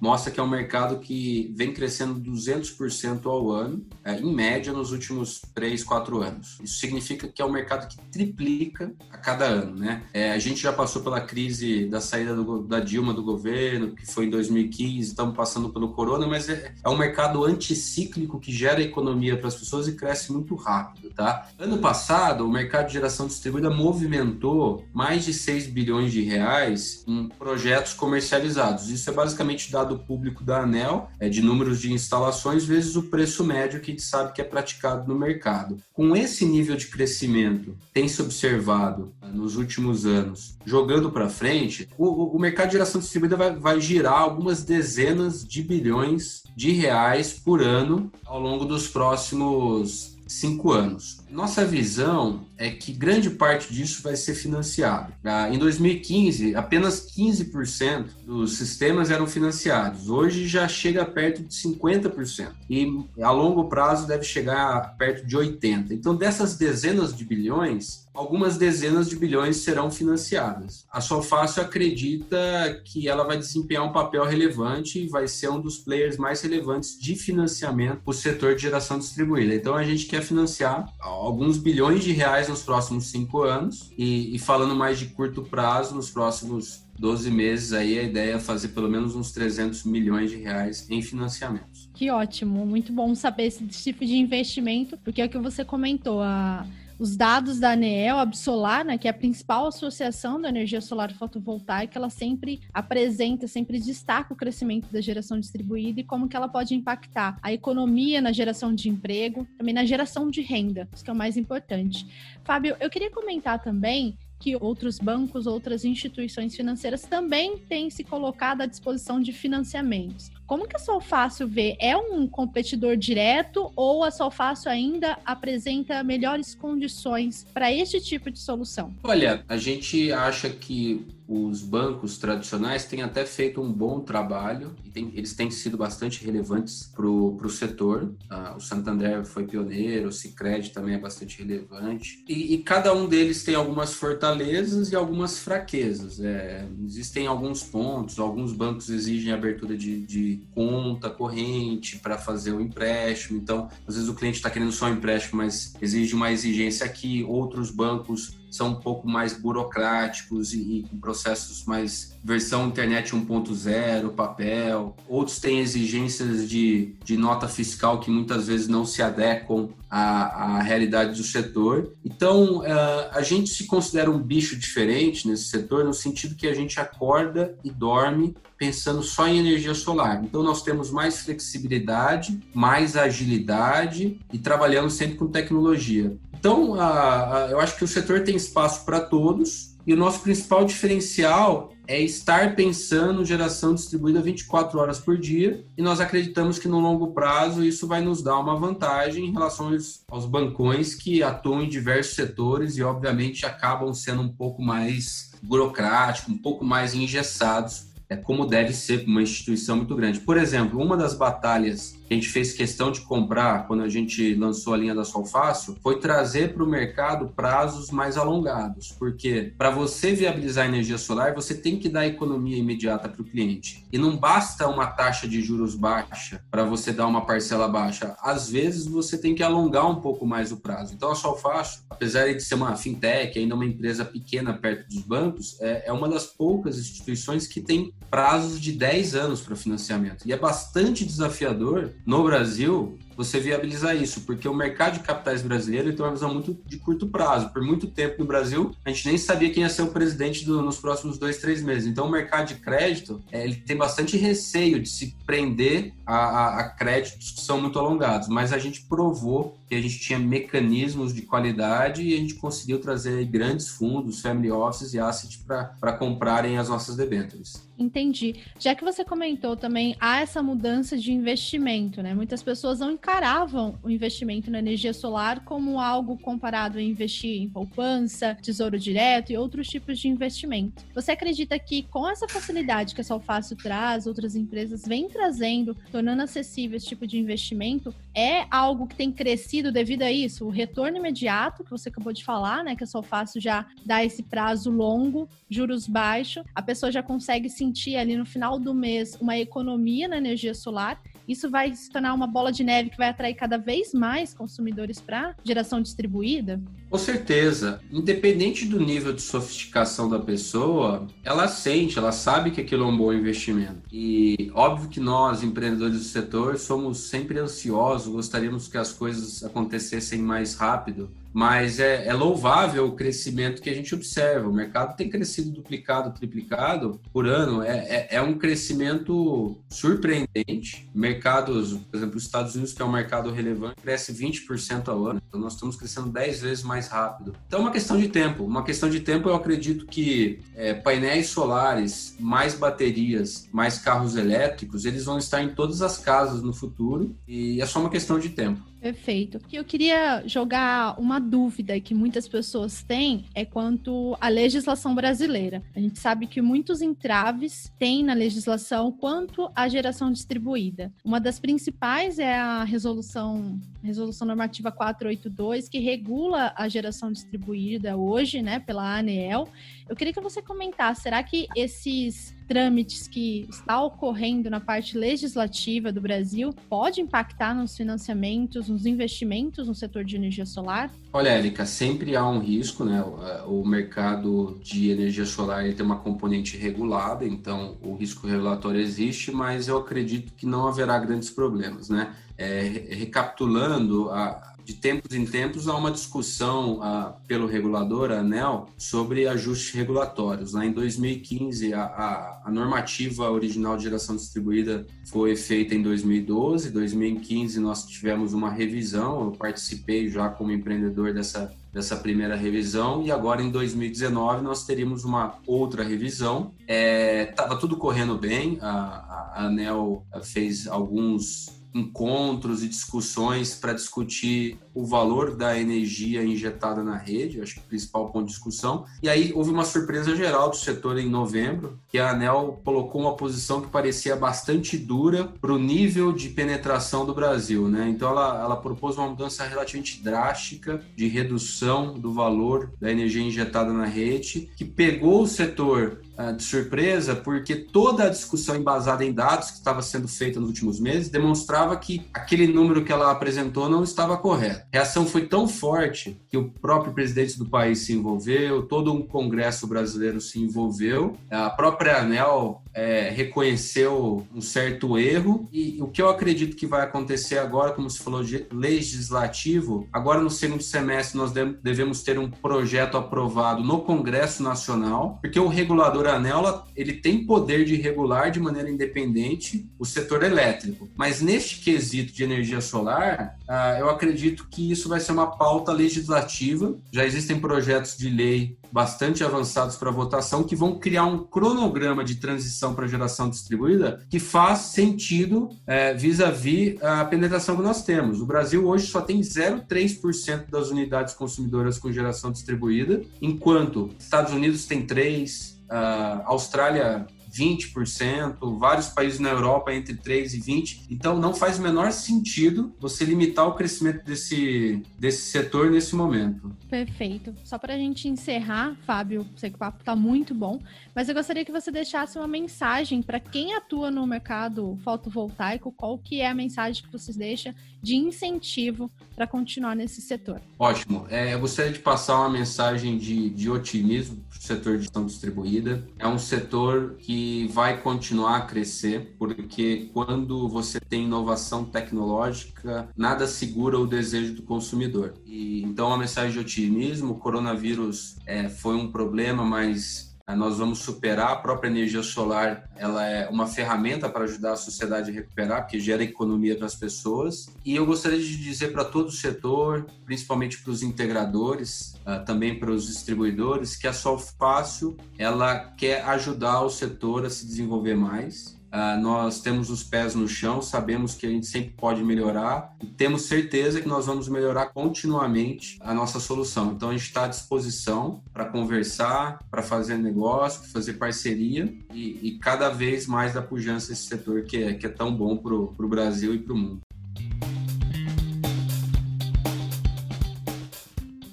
mostra 0.00 0.30
que 0.30 0.40
é 0.40 0.42
um 0.42 0.48
mercado 0.48 0.98
que 0.98 1.52
vem 1.56 1.72
crescendo 1.72 2.20
200% 2.20 3.26
ao 3.26 3.50
ano, 3.50 3.84
é, 4.04 4.18
em 4.18 4.34
média, 4.34 4.72
nos 4.72 4.92
últimos 4.92 5.42
3, 5.54 5.82
4 5.82 6.22
anos. 6.22 6.58
Isso 6.62 6.78
significa 6.78 7.28
que 7.28 7.40
é 7.40 7.44
um 7.44 7.52
mercado 7.52 7.88
que 7.88 7.96
triplica 8.10 8.92
a 9.10 9.18
cada 9.18 9.44
ano, 9.44 9.76
né? 9.76 10.02
É, 10.12 10.32
a 10.32 10.38
gente 10.38 10.60
já 10.60 10.72
passou 10.72 11.02
pela 11.02 11.20
crise 11.20 11.86
da 11.86 12.00
saída 12.00 12.34
do, 12.34 12.62
da 12.62 12.80
Dilma 12.80 13.12
do 13.12 13.22
governo, 13.22 13.94
que 13.94 14.06
foi 14.06 14.26
em 14.26 14.30
2015, 14.30 15.08
estamos 15.08 15.36
passando 15.36 15.70
pelo 15.70 15.92
corona, 15.92 16.26
mas 16.26 16.48
é, 16.48 16.74
é 16.82 16.88
um 16.88 16.96
mercado 16.96 17.44
anticíclico 17.44 18.38
que 18.38 18.52
gera 18.52 18.82
economia 18.82 19.36
para 19.36 19.48
as 19.48 19.54
pessoas 19.54 19.88
e 19.88 19.92
cresce 19.92 20.32
muito 20.32 20.54
rápido 20.54 21.04
tá? 21.14 21.48
Ano 21.58 21.78
passado, 21.78 22.44
o 22.44 22.50
mercado 22.50 22.88
de 22.88 22.94
geração 22.94 23.26
distribuída 23.26 23.70
movimentou 23.70 24.84
mais 24.92 25.24
de 25.24 25.32
6 25.32 25.66
bilhões 25.68 26.12
de 26.12 26.22
reais 26.22 27.04
em 27.06 27.28
projetos 27.28 27.92
comercializados. 27.92 28.90
Isso 28.90 29.08
é 29.08 29.12
basicamente 29.12 29.33
dado 29.70 29.98
público 29.98 30.44
da 30.44 30.62
ANEL, 30.62 31.08
é 31.18 31.28
de 31.28 31.42
números 31.42 31.80
de 31.80 31.92
instalações 31.92 32.64
vezes 32.64 32.96
o 32.96 33.04
preço 33.04 33.44
médio 33.44 33.80
que 33.80 33.90
a 33.90 33.94
gente 33.94 34.02
sabe 34.02 34.32
que 34.32 34.40
é 34.40 34.44
praticado 34.44 35.06
no 35.06 35.18
mercado. 35.18 35.78
Com 35.92 36.16
esse 36.16 36.44
nível 36.44 36.76
de 36.76 36.86
crescimento, 36.86 37.76
tem 37.92 38.08
se 38.08 38.20
observado 38.22 39.12
né, 39.20 39.30
nos 39.32 39.56
últimos 39.56 40.06
anos, 40.06 40.56
jogando 40.64 41.10
para 41.10 41.28
frente, 41.28 41.88
o, 41.98 42.36
o, 42.36 42.38
mercado 42.38 42.68
de 42.68 42.72
geração 42.72 43.00
distribuída 43.00 43.36
vai, 43.36 43.54
vai 43.54 43.80
girar 43.80 44.18
algumas 44.20 44.62
dezenas 44.62 45.44
de 45.44 45.62
bilhões 45.62 46.42
de 46.56 46.72
reais 46.72 47.32
por 47.32 47.62
ano 47.62 48.12
ao 48.24 48.40
longo 48.40 48.64
dos 48.64 48.88
próximos 48.88 50.14
cinco 50.26 50.72
anos. 50.72 51.20
Nossa 51.30 51.64
visão 51.64 52.46
é 52.64 52.70
que 52.70 52.92
grande 52.92 53.28
parte 53.28 53.72
disso 53.72 54.02
vai 54.02 54.16
ser 54.16 54.34
financiado. 54.34 55.12
Ah, 55.22 55.50
em 55.50 55.58
2015, 55.58 56.54
apenas 56.54 57.06
15% 57.14 58.06
dos 58.24 58.56
sistemas 58.56 59.10
eram 59.10 59.26
financiados. 59.26 60.08
Hoje 60.08 60.48
já 60.48 60.66
chega 60.66 61.04
perto 61.04 61.42
de 61.42 61.54
50%. 61.54 62.48
E 62.70 63.04
a 63.20 63.30
longo 63.30 63.68
prazo 63.68 64.06
deve 64.06 64.24
chegar 64.24 64.96
perto 64.96 65.26
de 65.26 65.36
80%. 65.36 65.90
Então, 65.90 66.16
dessas 66.16 66.56
dezenas 66.56 67.14
de 67.14 67.24
bilhões, 67.24 68.04
algumas 68.14 68.56
dezenas 68.56 69.08
de 69.08 69.16
bilhões 69.16 69.56
serão 69.58 69.90
financiadas. 69.90 70.86
A 70.90 71.00
Solfácil 71.00 71.62
acredita 71.62 72.80
que 72.84 73.08
ela 73.08 73.24
vai 73.24 73.36
desempenhar 73.36 73.84
um 73.84 73.92
papel 73.92 74.24
relevante 74.24 75.00
e 75.00 75.08
vai 75.08 75.26
ser 75.26 75.50
um 75.50 75.60
dos 75.60 75.78
players 75.78 76.16
mais 76.16 76.40
relevantes 76.40 76.98
de 76.98 77.16
financiamento 77.16 78.00
para 78.02 78.10
o 78.10 78.14
setor 78.14 78.54
de 78.54 78.62
geração 78.62 78.98
distribuída. 78.98 79.54
Então, 79.54 79.74
a 79.74 79.82
gente 79.82 80.06
quer 80.06 80.22
financiar 80.22 80.86
alguns 81.00 81.58
bilhões 81.58 82.04
de 82.04 82.12
reais 82.12 82.48
nos 82.54 82.62
próximos 82.62 83.06
cinco 83.06 83.42
anos 83.42 83.90
e, 83.98 84.34
e 84.34 84.38
falando 84.38 84.76
mais 84.76 84.96
de 84.96 85.06
curto 85.06 85.42
prazo, 85.42 85.94
nos 85.96 86.08
próximos 86.08 86.84
12 86.96 87.28
meses 87.28 87.72
aí 87.72 87.98
a 87.98 88.02
ideia 88.04 88.34
é 88.34 88.38
fazer 88.38 88.68
pelo 88.68 88.88
menos 88.88 89.16
uns 89.16 89.32
300 89.32 89.82
milhões 89.84 90.30
de 90.30 90.36
reais 90.36 90.88
em 90.88 91.02
financiamentos. 91.02 91.90
Que 91.92 92.10
ótimo, 92.10 92.64
muito 92.64 92.92
bom 92.92 93.12
saber 93.16 93.46
esse 93.46 93.66
tipo 93.66 94.06
de 94.06 94.14
investimento, 94.14 94.96
porque 94.98 95.20
é 95.20 95.24
o 95.24 95.28
que 95.28 95.38
você 95.38 95.64
comentou, 95.64 96.22
a 96.22 96.64
os 96.98 97.16
dados 97.16 97.58
da 97.58 97.72
ANEEL, 97.72 98.18
Absolar, 98.18 98.84
né, 98.84 98.98
que 98.98 99.08
é 99.08 99.10
a 99.10 99.14
principal 99.14 99.66
associação 99.66 100.40
da 100.40 100.48
energia 100.48 100.80
solar 100.80 101.12
fotovoltaica, 101.12 101.98
ela 101.98 102.10
sempre 102.10 102.60
apresenta, 102.72 103.46
sempre 103.48 103.80
destaca 103.80 104.32
o 104.32 104.36
crescimento 104.36 104.90
da 104.92 105.00
geração 105.00 105.38
distribuída 105.38 106.00
e 106.00 106.04
como 106.04 106.28
que 106.28 106.36
ela 106.36 106.48
pode 106.48 106.74
impactar 106.74 107.38
a 107.42 107.52
economia 107.52 108.20
na 108.20 108.32
geração 108.32 108.74
de 108.74 108.88
emprego, 108.88 109.46
também 109.58 109.74
na 109.74 109.84
geração 109.84 110.30
de 110.30 110.40
renda, 110.40 110.88
isso 110.92 111.04
que 111.04 111.10
é 111.10 111.12
o 111.12 111.16
mais 111.16 111.36
importante. 111.36 112.06
Fábio, 112.44 112.76
eu 112.80 112.90
queria 112.90 113.10
comentar 113.10 113.60
também 113.62 114.16
que 114.38 114.56
outros 114.56 114.98
bancos, 114.98 115.46
outras 115.46 115.84
instituições 115.84 116.54
financeiras 116.54 117.02
também 117.02 117.56
têm 117.56 117.88
se 117.88 118.04
colocado 118.04 118.60
à 118.60 118.66
disposição 118.66 119.18
de 119.18 119.32
financiamentos. 119.32 120.30
Como 120.46 120.68
que 120.68 120.76
a 120.76 120.78
Solfácil 120.78 121.48
vê? 121.48 121.76
É 121.80 121.96
um 121.96 122.26
competidor 122.26 122.96
direto 122.96 123.72
ou 123.74 124.04
a 124.04 124.10
Solfácil 124.10 124.70
ainda 124.70 125.18
apresenta 125.24 126.04
melhores 126.04 126.54
condições 126.54 127.46
para 127.52 127.72
este 127.72 128.00
tipo 128.00 128.30
de 128.30 128.38
solução? 128.38 128.94
Olha, 129.02 129.42
a 129.48 129.56
gente 129.56 130.12
acha 130.12 130.50
que 130.50 131.06
os 131.26 131.62
bancos 131.62 132.18
tradicionais 132.18 132.84
têm 132.84 133.02
até 133.02 133.24
feito 133.24 133.60
um 133.60 133.72
bom 133.72 134.00
trabalho 134.00 134.74
e 134.84 134.90
tem, 134.90 135.10
eles 135.14 135.34
têm 135.34 135.50
sido 135.50 135.76
bastante 135.76 136.22
relevantes 136.24 136.92
para 136.94 137.06
o 137.06 137.48
setor. 137.48 138.14
Ah, 138.28 138.54
o 138.56 138.60
Santander 138.60 139.24
foi 139.24 139.46
pioneiro, 139.46 140.08
o 140.08 140.12
Cicred 140.12 140.70
também 140.70 140.94
é 140.94 140.98
bastante 140.98 141.42
relevante. 141.42 142.22
E, 142.28 142.54
e, 142.54 142.58
cada 142.58 142.94
um 142.94 143.08
deles 143.08 143.42
tem 143.42 143.54
algumas 143.54 143.94
fortalezas 143.94 144.92
e 144.92 144.96
algumas 144.96 145.38
fraquezas. 145.38 146.20
É, 146.20 146.68
existem 146.84 147.26
alguns 147.26 147.62
pontos, 147.62 148.18
alguns 148.18 148.52
bancos 148.52 148.90
exigem 148.90 149.32
abertura 149.32 149.76
de, 149.76 150.00
de 150.04 150.33
conta 150.54 151.10
corrente 151.10 151.98
para 151.98 152.18
fazer 152.18 152.52
o 152.52 152.60
empréstimo. 152.60 153.38
Então, 153.38 153.68
às 153.86 153.94
vezes 153.94 154.08
o 154.08 154.14
cliente 154.14 154.36
está 154.36 154.50
querendo 154.50 154.72
só 154.72 154.86
um 154.86 154.94
empréstimo, 154.94 155.38
mas 155.42 155.74
exige 155.80 156.14
uma 156.14 156.30
exigência 156.30 156.86
aqui. 156.86 157.24
Outros 157.24 157.70
bancos 157.70 158.36
são 158.50 158.68
um 158.68 158.74
pouco 158.76 159.08
mais 159.08 159.32
burocráticos 159.36 160.54
e, 160.54 160.58
e 160.58 160.82
com 160.84 160.96
processos 160.98 161.64
mais 161.64 162.16
versão 162.22 162.68
internet 162.68 163.12
1.0, 163.12 164.10
papel. 164.10 164.96
Outros 165.08 165.40
têm 165.40 165.58
exigências 165.58 166.48
de, 166.48 166.94
de 167.04 167.16
nota 167.16 167.48
fiscal 167.48 167.98
que 167.98 168.10
muitas 168.10 168.46
vezes 168.46 168.68
não 168.68 168.86
se 168.86 169.02
adequam 169.02 169.70
à, 169.96 170.56
à 170.56 170.62
realidade 170.62 171.16
do 171.16 171.22
setor. 171.22 171.92
Então, 172.04 172.62
uh, 172.62 172.64
a 173.12 173.22
gente 173.22 173.50
se 173.50 173.64
considera 173.64 174.10
um 174.10 174.18
bicho 174.18 174.56
diferente 174.56 175.28
nesse 175.28 175.44
setor, 175.44 175.84
no 175.84 175.94
sentido 175.94 176.34
que 176.34 176.48
a 176.48 176.54
gente 176.54 176.80
acorda 176.80 177.56
e 177.62 177.70
dorme 177.70 178.36
pensando 178.58 179.04
só 179.04 179.28
em 179.28 179.38
energia 179.38 179.72
solar. 179.72 180.24
Então, 180.24 180.42
nós 180.42 180.62
temos 180.62 180.90
mais 180.90 181.20
flexibilidade, 181.20 182.40
mais 182.52 182.96
agilidade 182.96 184.18
e 184.32 184.38
trabalhamos 184.38 184.94
sempre 184.94 185.14
com 185.14 185.28
tecnologia. 185.28 186.16
Então, 186.36 186.74
a, 186.74 187.44
a, 187.44 187.50
eu 187.52 187.60
acho 187.60 187.76
que 187.76 187.84
o 187.84 187.88
setor 187.88 188.24
tem 188.24 188.34
espaço 188.34 188.84
para 188.84 188.98
todos 188.98 189.76
e 189.86 189.94
o 189.94 189.96
nosso 189.96 190.20
principal 190.20 190.64
diferencial 190.64 191.72
é 191.86 192.00
estar 192.00 192.54
pensando 192.54 193.24
geração 193.24 193.74
distribuída 193.74 194.20
24 194.20 194.78
horas 194.78 194.98
por 194.98 195.18
dia 195.18 195.64
e 195.76 195.82
nós 195.82 196.00
acreditamos 196.00 196.58
que 196.58 196.68
no 196.68 196.80
longo 196.80 197.12
prazo 197.12 197.62
isso 197.62 197.86
vai 197.86 198.00
nos 198.00 198.22
dar 198.22 198.38
uma 198.38 198.56
vantagem 198.56 199.26
em 199.26 199.32
relação 199.32 199.70
aos, 200.08 200.26
bancões 200.26 200.94
que 200.94 201.22
atuam 201.22 201.62
em 201.62 201.68
diversos 201.68 202.14
setores 202.14 202.76
e 202.76 202.82
obviamente 202.82 203.44
acabam 203.44 203.92
sendo 203.92 204.22
um 204.22 204.28
pouco 204.28 204.62
mais 204.62 205.32
burocráticos, 205.42 206.32
um 206.32 206.38
pouco 206.38 206.64
mais 206.64 206.94
engessados 206.94 207.94
é 208.08 208.16
como 208.16 208.46
deve 208.46 208.72
ser 208.72 209.04
uma 209.06 209.22
instituição 209.22 209.76
muito 209.76 209.94
grande. 209.96 210.20
Por 210.20 210.36
exemplo, 210.36 210.80
uma 210.80 210.96
das 210.96 211.14
batalhas 211.14 211.94
que 212.06 212.12
a 212.12 212.16
gente 212.16 212.28
fez 212.28 212.52
questão 212.52 212.90
de 212.90 213.00
comprar 213.00 213.66
quando 213.66 213.82
a 213.82 213.88
gente 213.88 214.34
lançou 214.34 214.74
a 214.74 214.76
linha 214.76 214.94
da 214.94 215.04
Solfácil 215.04 215.76
foi 215.82 215.98
trazer 215.98 216.52
para 216.52 216.62
o 216.62 216.68
mercado 216.68 217.28
prazos 217.34 217.90
mais 217.90 218.16
alongados, 218.16 218.94
porque 218.98 219.52
para 219.56 219.70
você 219.70 220.12
viabilizar 220.12 220.64
a 220.64 220.68
energia 220.68 220.98
solar, 220.98 221.34
você 221.34 221.54
tem 221.54 221.78
que 221.78 221.88
dar 221.88 222.06
economia 222.06 222.56
imediata 222.56 223.08
para 223.08 223.22
o 223.22 223.24
cliente. 223.24 223.86
E 223.92 223.98
não 223.98 224.16
basta 224.16 224.68
uma 224.68 224.86
taxa 224.86 225.26
de 225.26 225.40
juros 225.40 225.74
baixa 225.74 226.42
para 226.50 226.64
você 226.64 226.92
dar 226.92 227.06
uma 227.06 227.24
parcela 227.24 227.68
baixa. 227.68 228.16
Às 228.20 228.48
vezes 228.48 228.86
você 228.86 229.16
tem 229.18 229.34
que 229.34 229.42
alongar 229.42 229.90
um 229.90 230.00
pouco 230.00 230.26
mais 230.26 230.52
o 230.52 230.58
prazo. 230.58 230.94
Então 230.94 231.10
a 231.10 231.14
Solfácil, 231.14 231.82
apesar 231.88 232.32
de 232.32 232.40
ser 232.40 232.54
uma 232.54 232.76
fintech, 232.76 233.38
ainda 233.38 233.54
uma 233.54 233.64
empresa 233.64 234.04
pequena 234.04 234.52
perto 234.52 234.88
dos 234.88 235.02
bancos, 235.02 235.60
é, 235.60 235.84
é 235.86 235.92
uma 235.92 236.08
das 236.08 236.26
poucas 236.26 236.78
instituições 236.78 237.46
que 237.46 237.60
tem 237.60 237.92
prazos 238.10 238.60
de 238.60 238.72
10 238.72 239.14
anos 239.14 239.40
para 239.40 239.56
financiamento. 239.56 240.26
E 240.26 240.32
é 240.32 240.36
bastante 240.36 241.04
desafiador 241.04 241.93
no 242.06 242.22
Brasil 242.22 242.98
você 243.16 243.40
viabilizar 243.40 243.96
isso, 243.96 244.22
porque 244.22 244.48
o 244.48 244.54
mercado 244.54 244.94
de 244.94 245.00
capitais 245.00 245.42
brasileiro 245.42 245.94
tem 245.94 246.04
uma 246.04 246.12
visão 246.12 246.32
muito 246.32 246.56
de 246.66 246.78
curto 246.78 247.06
prazo. 247.06 247.50
Por 247.50 247.62
muito 247.62 247.86
tempo 247.86 248.16
no 248.18 248.26
Brasil, 248.26 248.74
a 248.84 248.90
gente 248.90 249.08
nem 249.08 249.18
sabia 249.18 249.50
quem 249.50 249.62
ia 249.62 249.68
ser 249.68 249.82
o 249.82 249.88
presidente 249.88 250.44
do, 250.44 250.62
nos 250.62 250.78
próximos 250.78 251.18
dois, 251.18 251.38
três 251.38 251.62
meses. 251.62 251.86
Então, 251.86 252.06
o 252.06 252.10
mercado 252.10 252.48
de 252.48 252.56
crédito, 252.56 253.22
é, 253.30 253.44
ele 253.44 253.56
tem 253.56 253.76
bastante 253.76 254.16
receio 254.16 254.80
de 254.80 254.88
se 254.88 255.16
prender 255.26 255.92
a, 256.06 256.16
a, 256.16 256.60
a, 256.60 256.68
créditos 256.70 257.30
que 257.30 257.40
são 257.40 257.60
muito 257.60 257.78
alongados, 257.78 258.28
mas 258.28 258.52
a 258.52 258.58
gente 258.58 258.82
provou 258.82 259.58
que 259.68 259.74
a 259.74 259.80
gente 259.80 259.98
tinha 259.98 260.18
mecanismos 260.18 261.14
de 261.14 261.22
qualidade 261.22 262.02
e 262.02 262.14
a 262.14 262.18
gente 262.18 262.34
conseguiu 262.34 262.78
trazer 262.80 263.24
grandes 263.24 263.68
fundos, 263.68 264.20
family 264.20 264.50
offices 264.50 264.94
e 264.94 264.98
assets 264.98 265.36
para 265.80 265.92
comprarem 265.92 266.58
as 266.58 266.68
nossas 266.68 266.96
debêntures. 266.96 267.66
Entendi. 267.78 268.36
Já 268.58 268.74
que 268.74 268.84
você 268.84 269.04
comentou 269.04 269.56
também, 269.56 269.96
há 269.98 270.20
essa 270.20 270.42
mudança 270.42 270.96
de 270.96 271.12
investimento, 271.12 272.02
né? 272.02 272.14
Muitas 272.14 272.42
pessoas 272.42 272.78
não 272.78 272.96
encaravam 273.04 273.78
o 273.82 273.90
investimento 273.90 274.50
na 274.50 274.58
energia 274.58 274.94
solar 274.94 275.44
como 275.44 275.78
algo 275.78 276.16
comparado 276.16 276.78
a 276.78 276.82
investir 276.82 277.42
em 277.42 277.50
poupança, 277.50 278.34
tesouro 278.40 278.78
direto 278.78 279.30
e 279.30 279.36
outros 279.36 279.68
tipos 279.68 279.98
de 279.98 280.08
investimento. 280.08 280.82
Você 280.94 281.12
acredita 281.12 281.58
que 281.58 281.82
com 281.82 282.08
essa 282.08 282.26
facilidade 282.26 282.94
que 282.94 283.02
a 283.02 283.04
Solfácil 283.04 283.58
traz, 283.58 284.06
outras 284.06 284.34
empresas 284.34 284.86
vêm 284.86 285.06
trazendo, 285.06 285.76
tornando 285.92 286.22
acessível 286.22 286.78
esse 286.78 286.86
tipo 286.86 287.06
de 287.06 287.18
investimento, 287.18 287.94
é 288.14 288.46
algo 288.50 288.86
que 288.86 288.96
tem 288.96 289.12
crescido 289.12 289.70
devido 289.70 290.00
a 290.00 290.10
isso? 290.10 290.46
O 290.46 290.50
retorno 290.50 290.96
imediato, 290.96 291.62
que 291.62 291.70
você 291.70 291.90
acabou 291.90 292.12
de 292.12 292.24
falar, 292.24 292.64
né? 292.64 292.74
Que 292.74 292.84
a 292.84 292.86
Solfácil 292.86 293.38
já 293.38 293.66
dá 293.84 294.02
esse 294.02 294.22
prazo 294.22 294.70
longo, 294.70 295.28
juros 295.50 295.86
baixos, 295.86 296.42
a 296.54 296.62
pessoa 296.62 296.90
já 296.90 297.02
consegue 297.02 297.50
se 297.50 297.64
sentir 297.64 297.96
ali 297.96 298.16
no 298.16 298.24
final 298.24 298.58
do 298.58 298.72
mês 298.72 299.16
uma 299.20 299.36
economia 299.38 300.08
na 300.08 300.16
energia 300.16 300.54
solar, 300.54 301.00
isso 301.26 301.50
vai 301.50 301.74
se 301.74 301.90
tornar 301.90 302.14
uma 302.14 302.26
bola 302.26 302.52
de 302.52 302.62
neve 302.62 302.90
que 302.90 302.98
vai 302.98 303.08
atrair 303.08 303.34
cada 303.34 303.56
vez 303.56 303.92
mais 303.92 304.34
consumidores 304.34 305.00
para 305.00 305.34
geração 305.44 305.80
distribuída? 305.80 306.60
Com 306.90 306.98
certeza. 306.98 307.80
Independente 307.90 308.66
do 308.66 308.78
nível 308.78 309.12
de 309.12 309.22
sofisticação 309.22 310.08
da 310.08 310.18
pessoa, 310.18 311.06
ela 311.24 311.48
sente, 311.48 311.98
ela 311.98 312.12
sabe 312.12 312.50
que 312.50 312.60
aquilo 312.60 312.84
é 312.84 312.86
um 312.86 312.96
bom 312.96 313.12
investimento. 313.12 313.82
E 313.92 314.50
óbvio 314.54 314.88
que 314.88 315.00
nós, 315.00 315.42
empreendedores 315.42 315.98
do 315.98 316.04
setor, 316.04 316.58
somos 316.58 316.98
sempre 316.98 317.38
ansiosos, 317.38 318.12
gostaríamos 318.12 318.68
que 318.68 318.78
as 318.78 318.92
coisas 318.92 319.42
acontecessem 319.42 320.20
mais 320.20 320.54
rápido 320.54 321.10
mas 321.34 321.80
é, 321.80 322.06
é, 322.06 322.12
louvável 322.12 322.86
o 322.86 322.92
crescimento 322.92 323.60
que 323.60 323.68
a 323.68 323.74
gente 323.74 323.92
observa. 323.92 324.48
O 324.48 324.52
mercado 324.52 324.96
tem 324.96 325.10
crescido 325.10 325.50
duplicado, 325.50 326.14
triplicado 326.14 327.00
por 327.12 327.26
ano. 327.26 327.60
É, 327.60 327.76
é, 327.76 328.08
é, 328.12 328.22
um 328.22 328.38
crescimento 328.38 329.58
surpreendente. 329.68 330.88
Mercados, 330.94 331.72
por 331.72 331.96
exemplo, 331.96 332.16
os 332.16 332.22
Estados 332.22 332.54
Unidos, 332.54 332.72
que 332.72 332.80
é 332.80 332.84
um 332.84 332.92
mercado 332.92 333.32
relevante, 333.32 333.82
cresce 333.82 334.12
20% 334.12 334.86
ao 334.86 335.06
ano. 335.08 335.20
Então, 335.26 335.40
nós 335.40 335.54
estamos 335.54 335.74
crescendo 335.74 336.08
10 336.08 336.40
vezes 336.40 336.62
mais 336.62 336.86
rápido. 336.86 337.34
Então, 337.48 337.58
é 337.58 337.62
uma 337.62 337.72
questão 337.72 337.98
de 337.98 338.08
tempo. 338.08 338.44
Uma 338.44 338.62
questão 338.62 338.88
de 338.88 339.00
tempo, 339.00 339.28
eu 339.28 339.34
acredito 339.34 339.86
que 339.86 340.38
é, 340.54 340.72
painéis 340.72 341.26
solares, 341.26 342.14
mais 342.20 342.54
baterias, 342.54 343.48
mais 343.52 343.76
carros 343.76 344.14
elétricos, 344.14 344.84
eles 344.84 345.04
vão 345.04 345.18
estar 345.18 345.42
em 345.42 345.48
todas 345.48 345.82
as 345.82 345.98
casas 345.98 346.42
no 346.42 346.52
futuro 346.52 347.16
e 347.26 347.60
é 347.60 347.66
só 347.66 347.80
uma 347.80 347.90
questão 347.90 348.20
de 348.20 348.28
tempo. 348.28 348.62
Perfeito. 348.84 349.40
Eu 349.50 349.64
queria 349.64 350.22
jogar 350.28 351.00
uma 351.00 351.18
dúvida 351.18 351.80
que 351.80 351.94
muitas 351.94 352.28
pessoas 352.28 352.82
têm 352.82 353.24
é 353.34 353.42
quanto 353.42 354.14
à 354.20 354.28
legislação 354.28 354.94
brasileira. 354.94 355.62
A 355.74 355.80
gente 355.80 355.98
sabe 355.98 356.26
que 356.26 356.42
muitos 356.42 356.82
entraves 356.82 357.72
têm 357.78 358.04
na 358.04 358.12
legislação 358.12 358.92
quanto 358.92 359.50
à 359.56 359.66
geração 359.68 360.12
distribuída. 360.12 360.92
Uma 361.02 361.18
das 361.18 361.38
principais 361.40 362.18
é 362.18 362.38
a 362.38 362.62
resolução 362.62 363.58
resolução 363.82 364.26
normativa 364.26 364.70
482 364.70 365.68
que 365.68 365.78
regula 365.78 366.52
a 366.54 366.68
geração 366.68 367.10
distribuída 367.10 367.96
hoje, 367.96 368.42
né, 368.42 368.58
pela 368.60 368.98
ANEEL. 368.98 369.48
Eu 369.88 369.96
queria 369.96 370.12
que 370.12 370.20
você 370.20 370.42
comentasse, 370.42 371.02
será 371.02 371.22
que 371.22 371.46
esses 371.56 372.34
trâmites 372.46 373.08
que 373.08 373.46
está 373.50 373.82
ocorrendo 373.82 374.50
na 374.50 374.60
parte 374.60 374.96
legislativa 374.96 375.92
do 375.92 376.00
Brasil 376.00 376.54
pode 376.68 377.00
impactar 377.00 377.54
nos 377.54 377.76
financiamentos, 377.76 378.68
nos 378.68 378.86
investimentos 378.86 379.66
no 379.66 379.74
setor 379.74 380.04
de 380.04 380.16
energia 380.16 380.46
solar? 380.46 380.90
Olha, 381.12 381.30
Érica, 381.30 381.64
sempre 381.66 382.16
há 382.16 382.26
um 382.26 382.38
risco, 382.38 382.84
né? 382.84 383.02
O 383.46 383.64
mercado 383.64 384.58
de 384.62 384.90
energia 384.90 385.24
solar 385.24 385.64
tem 385.72 385.84
uma 385.84 385.98
componente 385.98 386.56
regulada, 386.56 387.24
então 387.24 387.76
o 387.82 387.94
risco 387.94 388.26
regulatório 388.26 388.80
existe, 388.80 389.30
mas 389.30 389.68
eu 389.68 389.78
acredito 389.78 390.32
que 390.32 390.46
não 390.46 390.66
haverá 390.66 390.98
grandes 390.98 391.30
problemas, 391.30 391.88
né? 391.88 392.14
É, 392.36 392.60
recapitulando, 392.90 394.10
a, 394.10 394.53
de 394.64 394.74
tempos 394.74 395.14
em 395.14 395.26
tempos 395.26 395.68
há 395.68 395.76
uma 395.76 395.90
discussão 395.90 396.80
ah, 396.82 397.14
pelo 397.28 397.46
regulador, 397.46 398.10
a 398.10 398.20
ANEL, 398.20 398.68
sobre 398.78 399.28
ajustes 399.28 399.74
regulatórios. 399.74 400.52
Lá 400.52 400.64
em 400.64 400.72
2015, 400.72 401.74
a, 401.74 401.82
a, 401.82 402.42
a, 402.46 402.50
normativa 402.50 403.30
original 403.30 403.76
de 403.76 403.84
geração 403.84 404.16
distribuída 404.16 404.86
foi 405.06 405.36
feita 405.36 405.74
em 405.74 405.82
2012. 405.82 406.68
Em 406.68 406.72
2015, 406.72 407.60
nós 407.60 407.84
tivemos 407.84 408.32
uma 408.32 408.50
revisão. 408.50 409.26
Eu 409.26 409.32
participei 409.32 410.08
já 410.08 410.30
como 410.30 410.50
empreendedor 410.50 411.12
dessa, 411.12 411.52
dessa 411.72 411.96
primeira 411.96 412.34
revisão. 412.34 413.02
E 413.02 413.12
agora, 413.12 413.42
em 413.42 413.50
2019, 413.50 414.42
nós 414.42 414.64
teríamos 414.64 415.04
uma 415.04 415.34
outra 415.46 415.84
revisão. 415.84 416.52
Estava 416.66 417.54
é, 417.54 417.58
tudo 417.58 417.76
correndo 417.76 418.16
bem. 418.16 418.58
A, 418.62 419.34
a 419.34 419.46
ANEL 419.46 420.06
fez 420.22 420.66
alguns 420.66 421.63
encontros 421.74 422.62
e 422.62 422.68
discussões 422.68 423.54
para 423.54 423.72
discutir 423.72 424.58
o 424.74 424.84
valor 424.84 425.34
da 425.36 425.58
energia 425.58 426.24
injetada 426.24 426.82
na 426.82 426.96
rede, 426.96 427.40
acho 427.40 427.54
que 427.54 427.60
o 427.60 427.68
principal 427.68 428.10
ponto 428.10 428.26
de 428.26 428.32
discussão. 428.32 428.84
E 429.02 429.08
aí 429.08 429.32
houve 429.34 429.50
uma 429.50 429.64
surpresa 429.64 430.14
geral 430.16 430.50
do 430.50 430.56
setor 430.56 430.98
em 430.98 431.08
novembro, 431.08 431.78
que 431.88 431.98
a 431.98 432.10
ANEL 432.10 432.60
colocou 432.64 433.00
uma 433.00 433.16
posição 433.16 433.60
que 433.60 433.68
parecia 433.68 434.16
bastante 434.16 434.76
dura 434.76 435.24
para 435.40 435.52
o 435.52 435.58
nível 435.58 436.12
de 436.12 436.28
penetração 436.28 437.06
do 437.06 437.14
Brasil. 437.14 437.68
Né? 437.68 437.88
Então 437.88 438.10
ela, 438.10 438.42
ela 438.42 438.56
propôs 438.56 438.96
uma 438.98 439.08
mudança 439.08 439.44
relativamente 439.44 440.02
drástica 440.02 440.82
de 440.96 441.06
redução 441.06 441.94
do 441.94 442.12
valor 442.12 442.72
da 442.80 442.90
energia 442.90 443.22
injetada 443.22 443.72
na 443.72 443.84
rede, 443.84 444.50
que 444.56 444.64
pegou 444.64 445.22
o 445.22 445.26
setor 445.26 446.00
ah, 446.16 446.30
de 446.30 446.44
surpresa, 446.44 447.16
porque 447.16 447.56
toda 447.56 448.04
a 448.04 448.08
discussão 448.08 448.54
embasada 448.54 449.04
em 449.04 449.12
dados 449.12 449.50
que 449.50 449.56
estava 449.58 449.82
sendo 449.82 450.06
feita 450.06 450.38
nos 450.38 450.48
últimos 450.48 450.78
meses 450.78 451.08
demonstrava 451.08 451.76
que 451.76 452.06
aquele 452.14 452.46
número 452.46 452.84
que 452.84 452.92
ela 452.92 453.10
apresentou 453.10 453.68
não 453.68 453.82
estava 453.82 454.16
correto. 454.16 454.63
Reação 454.74 455.06
foi 455.06 455.28
tão 455.28 455.46
forte 455.46 456.20
que 456.28 456.36
o 456.36 456.50
próprio 456.50 456.92
presidente 456.92 457.38
do 457.38 457.46
país 457.46 457.78
se 457.78 457.92
envolveu, 457.92 458.66
todo 458.66 458.92
um 458.92 459.06
congresso 459.06 459.68
brasileiro 459.68 460.20
se 460.20 460.40
envolveu, 460.40 461.16
a 461.30 461.48
própria 461.48 462.00
ANEL 462.00 462.60
é, 462.74 463.10
reconheceu 463.10 464.26
um 464.34 464.40
certo 464.40 464.98
erro 464.98 465.48
e 465.52 465.78
o 465.80 465.86
que 465.86 466.02
eu 466.02 466.08
acredito 466.08 466.56
que 466.56 466.66
vai 466.66 466.82
acontecer 466.82 467.38
agora, 467.38 467.72
como 467.72 467.88
se 467.88 468.02
falou 468.02 468.22
de 468.22 468.46
legislativo, 468.52 469.88
agora 469.92 470.20
no 470.20 470.30
segundo 470.30 470.62
semestre 470.62 471.16
nós 471.16 471.32
devemos 471.62 472.02
ter 472.02 472.18
um 472.18 472.28
projeto 472.28 472.96
aprovado 472.96 473.62
no 473.62 473.82
Congresso 473.82 474.42
Nacional, 474.42 475.18
porque 475.22 475.38
o 475.38 475.46
regulador 475.46 476.06
ANEL 476.06 476.64
ele 476.76 476.94
tem 476.94 477.24
poder 477.24 477.64
de 477.64 477.76
regular 477.76 478.30
de 478.30 478.40
maneira 478.40 478.68
independente 478.68 479.68
o 479.78 479.84
setor 479.84 480.22
elétrico, 480.24 480.88
mas 480.96 481.20
neste 481.20 481.60
quesito 481.60 482.12
de 482.12 482.24
energia 482.24 482.60
solar, 482.60 483.36
ah, 483.46 483.76
eu 483.78 483.88
acredito 483.88 484.48
que 484.50 484.70
isso 484.70 484.88
vai 484.88 484.98
ser 484.98 485.12
uma 485.12 485.36
pauta 485.36 485.72
legislativa. 485.72 486.76
Já 486.90 487.04
existem 487.04 487.38
projetos 487.38 487.96
de 487.96 488.08
lei 488.08 488.56
bastante 488.72 489.22
avançados 489.22 489.76
para 489.76 489.90
votação 489.90 490.42
que 490.42 490.56
vão 490.56 490.78
criar 490.78 491.04
um 491.04 491.24
cronograma 491.24 492.04
de 492.04 492.16
transição 492.16 492.74
para 492.74 492.86
geração 492.86 493.28
distribuída 493.28 494.04
que 494.10 494.18
faz 494.18 494.60
sentido 494.60 495.48
é, 495.66 495.94
vis-à-vis 495.94 496.82
a 496.82 497.04
penetração 497.04 497.56
que 497.56 497.62
nós 497.62 497.84
temos. 497.84 498.20
O 498.20 498.26
Brasil 498.26 498.66
hoje 498.66 498.86
só 498.86 499.00
tem 499.00 499.20
0,3% 499.20 500.50
das 500.50 500.70
unidades 500.70 501.14
consumidoras 501.14 501.78
com 501.78 501.92
geração 501.92 502.30
distribuída, 502.30 503.02
enquanto 503.20 503.90
Estados 503.98 504.32
Unidos 504.32 504.66
tem 504.66 504.86
3%, 504.86 505.54
a 505.68 506.22
Austrália 506.26 507.06
20%, 507.34 508.58
vários 508.58 508.88
países 508.88 509.18
na 509.18 509.30
Europa 509.30 509.74
entre 509.74 509.94
3 509.94 510.34
e 510.34 510.40
20. 510.40 510.86
Então 510.90 511.18
não 511.18 511.34
faz 511.34 511.58
o 511.58 511.62
menor 511.62 511.92
sentido 511.92 512.74
você 512.78 513.04
limitar 513.04 513.48
o 513.48 513.54
crescimento 513.54 514.04
desse, 514.04 514.82
desse 514.98 515.22
setor 515.30 515.70
nesse 515.70 515.96
momento. 515.96 516.54
Perfeito. 516.68 517.34
Só 517.44 517.58
para 517.58 517.74
a 517.74 517.78
gente 517.78 518.08
encerrar, 518.08 518.76
Fábio, 518.86 519.26
sei 519.36 519.50
que 519.50 519.56
o 519.56 519.58
papo 519.58 519.80
está 519.80 519.96
muito 519.96 520.34
bom, 520.34 520.60
mas 520.94 521.08
eu 521.08 521.14
gostaria 521.14 521.44
que 521.44 521.52
você 521.52 521.70
deixasse 521.70 522.16
uma 522.18 522.28
mensagem 522.28 523.02
para 523.02 523.18
quem 523.18 523.54
atua 523.54 523.90
no 523.90 524.06
mercado 524.06 524.78
fotovoltaico, 524.84 525.72
qual 525.72 525.98
que 525.98 526.20
é 526.20 526.28
a 526.28 526.34
mensagem 526.34 526.82
que 526.82 526.92
vocês 526.92 527.16
deixam 527.16 527.54
de 527.84 527.96
incentivo 527.96 528.90
para 529.14 529.26
continuar 529.26 529.76
nesse 529.76 530.00
setor? 530.00 530.40
Ótimo. 530.58 531.06
É, 531.10 531.34
eu 531.34 531.40
gostaria 531.40 531.70
de 531.70 531.80
passar 531.80 532.18
uma 532.18 532.30
mensagem 532.30 532.96
de, 532.96 533.28
de 533.28 533.50
otimismo 533.50 534.24
para 534.30 534.38
o 534.38 534.42
setor 534.42 534.76
de 534.78 534.84
gestão 534.84 535.04
distribuída. 535.04 535.86
É 535.98 536.08
um 536.08 536.18
setor 536.18 536.96
que 536.98 537.46
vai 537.48 537.82
continuar 537.82 538.38
a 538.38 538.40
crescer, 538.40 539.14
porque 539.18 539.90
quando 539.92 540.48
você 540.48 540.80
tem 540.80 541.04
inovação 541.04 541.62
tecnológica, 541.62 542.88
nada 542.96 543.26
segura 543.26 543.78
o 543.78 543.86
desejo 543.86 544.32
do 544.32 544.42
consumidor. 544.42 545.12
E, 545.26 545.62
então, 545.62 545.88
uma 545.88 545.98
mensagem 545.98 546.32
de 546.32 546.38
otimismo: 546.38 547.12
o 547.12 547.18
coronavírus 547.18 548.16
é, 548.24 548.48
foi 548.48 548.76
um 548.76 548.90
problema, 548.90 549.44
mas 549.44 550.13
nós 550.32 550.56
vamos 550.58 550.78
superar 550.78 551.32
a 551.32 551.36
própria 551.36 551.68
energia 551.68 552.02
solar. 552.02 552.70
Ela 552.76 553.06
é 553.06 553.28
uma 553.28 553.46
ferramenta 553.46 554.08
para 554.08 554.24
ajudar 554.24 554.52
a 554.52 554.56
sociedade 554.56 555.10
a 555.10 555.14
recuperar, 555.14 555.62
porque 555.62 555.78
gera 555.78 556.02
economia 556.02 556.56
para 556.56 556.66
as 556.66 556.74
pessoas. 556.74 557.50
E 557.64 557.76
eu 557.76 557.84
gostaria 557.84 558.18
de 558.18 558.36
dizer 558.38 558.72
para 558.72 558.84
todo 558.84 559.08
o 559.08 559.12
setor, 559.12 559.86
principalmente 560.06 560.62
para 560.62 560.70
os 560.70 560.82
integradores, 560.82 561.94
ah, 562.06 562.18
também 562.18 562.58
para 562.58 562.70
os 562.70 562.86
distribuidores, 562.86 563.76
que 563.76 563.86
a 563.86 563.92
Solfácil 563.92 564.96
ela 565.18 565.58
quer 565.76 566.02
ajudar 566.06 566.62
o 566.62 566.70
setor 566.70 567.26
a 567.26 567.30
se 567.30 567.46
desenvolver 567.46 567.94
mais 567.94 568.53
Uh, 568.74 569.00
nós 569.00 569.40
temos 569.40 569.70
os 569.70 569.84
pés 569.84 570.16
no 570.16 570.26
chão, 570.26 570.60
sabemos 570.60 571.14
que 571.14 571.24
a 571.24 571.30
gente 571.30 571.46
sempre 571.46 571.70
pode 571.70 572.02
melhorar 572.02 572.74
e 572.82 572.86
temos 572.86 573.22
certeza 573.22 573.80
que 573.80 573.86
nós 573.86 574.06
vamos 574.06 574.28
melhorar 574.28 574.66
continuamente 574.70 575.78
a 575.80 575.94
nossa 575.94 576.18
solução. 576.18 576.72
Então 576.72 576.88
a 576.88 576.92
gente 576.92 577.04
está 577.04 577.22
à 577.22 577.28
disposição 577.28 578.20
para 578.32 578.46
conversar, 578.46 579.38
para 579.48 579.62
fazer 579.62 579.96
negócio, 579.96 580.68
fazer 580.72 580.94
parceria 580.94 581.72
e, 581.92 582.18
e, 582.20 582.38
cada 582.40 582.68
vez 582.68 583.06
mais 583.06 583.32
dar 583.32 583.42
pujança 583.42 583.92
esse 583.92 584.06
setor 584.06 584.42
que 584.42 584.64
é, 584.64 584.74
que 584.74 584.86
é 584.86 584.88
tão 584.88 585.14
bom 585.14 585.36
para 585.36 585.54
o 585.54 585.88
Brasil 585.88 586.34
e 586.34 586.40
para 586.40 586.52
o 586.52 586.56
mundo. 586.56 586.80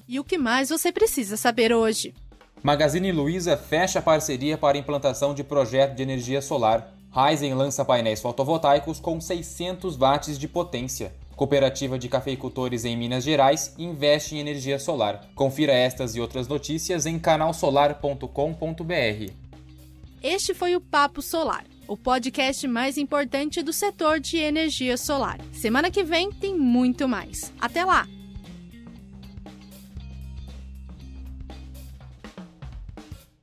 E 0.07 0.19
o 0.19 0.23
que 0.23 0.37
mais 0.37 0.69
você 0.69 0.91
precisa 0.91 1.35
saber 1.35 1.73
hoje? 1.73 2.13
Magazine 2.61 3.11
Luiza 3.11 3.57
fecha 3.57 3.99
parceria 3.99 4.59
para 4.59 4.77
implantação 4.77 5.33
de 5.33 5.43
projeto 5.43 5.95
de 5.95 6.03
energia 6.03 6.39
solar. 6.39 7.00
Ryzen 7.13 7.53
lança 7.53 7.83
painéis 7.83 8.21
fotovoltaicos 8.21 8.99
com 8.99 9.19
600 9.19 9.97
watts 9.97 10.39
de 10.39 10.47
potência. 10.47 11.13
Cooperativa 11.35 11.99
de 11.99 12.07
cafeicultores 12.07 12.85
em 12.85 12.95
Minas 12.95 13.23
Gerais 13.23 13.73
investe 13.77 14.35
em 14.35 14.39
energia 14.39 14.79
solar. 14.79 15.27
Confira 15.35 15.73
estas 15.73 16.15
e 16.15 16.21
outras 16.21 16.47
notícias 16.47 17.05
em 17.05 17.19
canalsolar.com.br. 17.19 19.31
Este 20.23 20.53
foi 20.53 20.75
o 20.75 20.81
Papo 20.81 21.21
Solar, 21.21 21.65
o 21.87 21.97
podcast 21.97 22.67
mais 22.67 22.97
importante 22.97 23.63
do 23.63 23.73
setor 23.73 24.19
de 24.19 24.37
energia 24.37 24.95
solar. 24.95 25.39
Semana 25.51 25.89
que 25.89 26.03
vem 26.03 26.31
tem 26.31 26.55
muito 26.55 27.07
mais. 27.07 27.51
Até 27.59 27.83
lá! 27.83 28.07